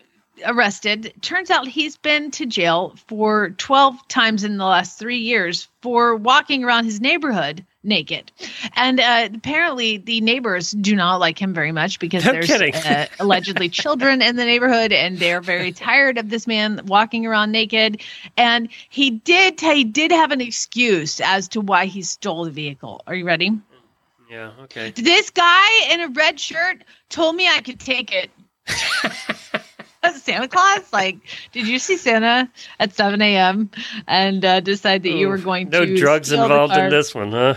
[0.45, 5.67] arrested, turns out he's been to jail for 12 times in the last three years
[5.81, 8.31] for walking around his neighborhood naked.
[8.75, 13.07] And uh, apparently, the neighbors do not like him very much because No there's uh,
[13.19, 18.01] allegedly children in the neighborhood and they're very tired of this man walking around naked.
[18.37, 23.01] And he did, he did have an excuse as to why he stole the vehicle.
[23.07, 23.51] Are you ready?
[24.29, 24.91] Yeah, okay.
[24.91, 28.31] This guy in a red shirt told me I could take it.
[30.15, 31.17] Santa Claus, like,
[31.51, 33.69] did you see Santa at 7 a.m.
[34.07, 37.13] and uh, decide that you were going no to drugs steal the involved in this
[37.13, 37.55] one, huh?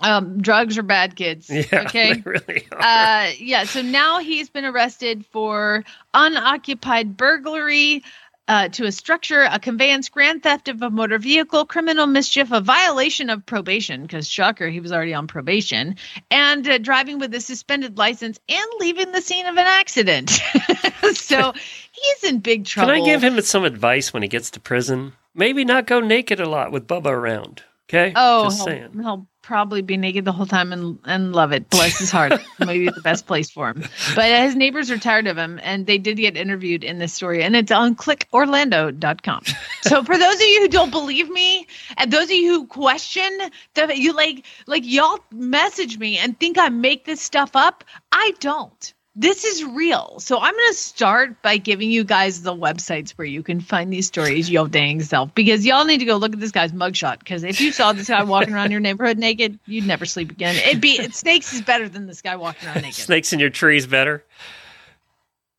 [0.00, 1.50] Um, drugs are bad kids.
[1.58, 2.22] Yeah, okay.
[2.24, 2.80] really are.
[2.80, 3.64] Uh, yeah.
[3.64, 5.84] So now he's been arrested for
[6.14, 8.02] unoccupied burglary.
[8.46, 12.62] Uh, to a structure, a conveyance, grand theft of a motor vehicle, criminal mischief, a
[12.62, 15.94] violation of probation, because shocker, he was already on probation,
[16.30, 20.30] and uh, driving with a suspended license and leaving the scene of an accident.
[21.12, 21.52] so
[21.92, 22.94] he's in big trouble.
[22.94, 23.02] Can.
[23.02, 25.12] I give him some advice when he gets to prison?
[25.34, 27.64] Maybe not go naked a lot with Bubba around.
[27.88, 28.12] Okay?
[28.14, 31.70] Oh, Just he'll, he'll probably be naked the whole time and and love it.
[31.70, 32.34] Bless his heart.
[32.58, 33.82] Maybe the best place for him.
[34.14, 37.14] But uh, his neighbors are tired of him, and they did get interviewed in this
[37.14, 39.42] story, and it's on clickorlando.com.
[39.82, 41.66] So for those of you who don't believe me,
[41.96, 43.30] and those of you who question
[43.72, 47.84] that you like, like y'all message me and think I make this stuff up.
[48.12, 48.92] I don't.
[49.20, 50.20] This is real.
[50.20, 53.92] So I'm going to start by giving you guys the websites where you can find
[53.92, 57.18] these stories, yo dang self, because y'all need to go look at this guy's mugshot.
[57.18, 60.54] Because if you saw this guy walking around your neighborhood naked, you'd never sleep again.
[60.54, 62.94] It'd be it, snakes is better than this guy walking around naked.
[62.94, 64.22] Snakes in your trees better.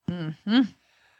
[0.07, 0.61] hmm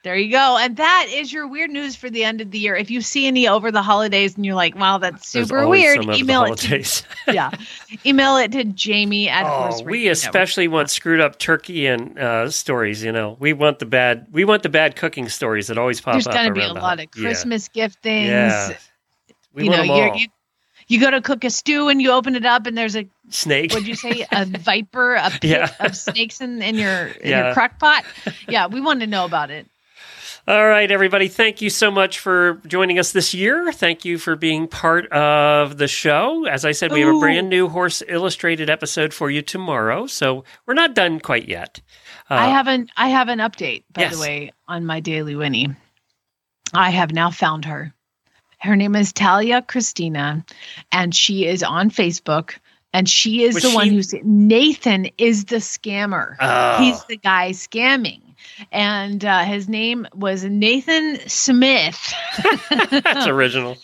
[0.02, 0.58] There you go.
[0.58, 2.74] And that is your weird news for the end of the year.
[2.76, 6.06] If you see any over the holidays and you're like, wow, that's super weird, some
[6.10, 7.52] over the email it to yeah.
[8.06, 12.50] Email it to Jamie at Oh, Horse we especially want screwed up turkey and uh,
[12.50, 13.04] stories.
[13.04, 14.28] You know, we want the bad.
[14.32, 16.34] We want the bad cooking stories that always pop There's up.
[16.34, 18.30] There's going to be a lot of Christmas gift things.
[18.30, 18.78] Yeah,
[19.54, 20.18] we you want know, them all.
[20.18, 20.28] you
[20.88, 23.72] you go to cook a stew and you open it up and there's a Snake.
[23.74, 24.26] What'd you say?
[24.32, 25.72] A viper, a pit Yeah.
[25.82, 27.46] of snakes in, in your in Yeah.
[27.48, 28.06] your crock pot.
[28.48, 29.68] Yeah, we want to know about it.
[30.50, 31.28] All right, everybody.
[31.28, 33.72] Thank you so much for joining us this year.
[33.72, 36.48] Thank you for being part of the show.
[36.48, 40.08] As I said, we have a brand new Horse Illustrated episode for you tomorrow.
[40.08, 41.80] So we're not done quite yet.
[42.32, 44.16] Uh, I have an I have an update, by Yes.
[44.16, 45.70] the way, on my daily Winnie.
[46.74, 47.94] I have now found her.
[48.58, 50.44] Her name is Talia Christina,
[50.92, 52.56] and she is on Facebook.
[52.92, 56.38] And she is Was the one who's Nathan is the scammer.
[56.40, 56.78] Oh.
[56.80, 58.29] He's the guy scamming.
[58.72, 62.14] And uh, his name was Nathan Smith.
[62.70, 63.78] That's original.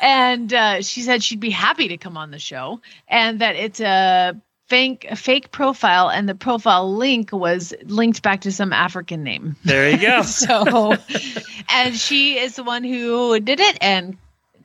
[0.00, 3.80] and uh, she said she'd be happy to come on the show and that it's
[3.80, 9.22] a fake a fake profile and the profile link was linked back to some african
[9.22, 10.22] name There you go.
[10.22, 10.94] so
[11.68, 14.16] and she is the one who did it and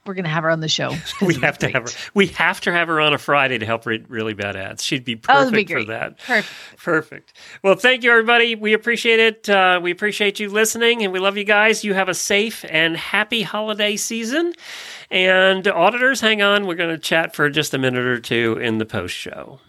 [0.10, 0.95] we're going to have her on the show.
[1.22, 1.97] We have to have her.
[2.16, 4.84] We have to have her on a Friday to help read really bad ads.
[4.84, 6.18] She'd be Oh, perfect be for that.
[6.18, 6.78] Perfect.
[6.84, 7.34] Perfect.
[7.64, 8.55] Well, thank you, everybody.
[8.55, 9.47] We appreciate it.
[9.47, 11.84] Uh, we appreciate you listening, and we love you guys.
[11.84, 14.53] You have a safe and happy holiday season.
[15.12, 16.66] And auditors, hang on.
[16.66, 19.60] We're going to chat for just a minute or two in the post show.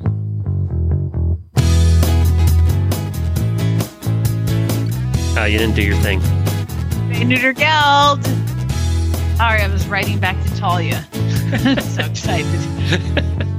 [5.36, 6.20] Oh, you didn't do your thing.
[7.28, 8.24] Neuter Geld.
[9.40, 11.02] Sorry, I was writing back to Talia.
[11.80, 13.46] so excited.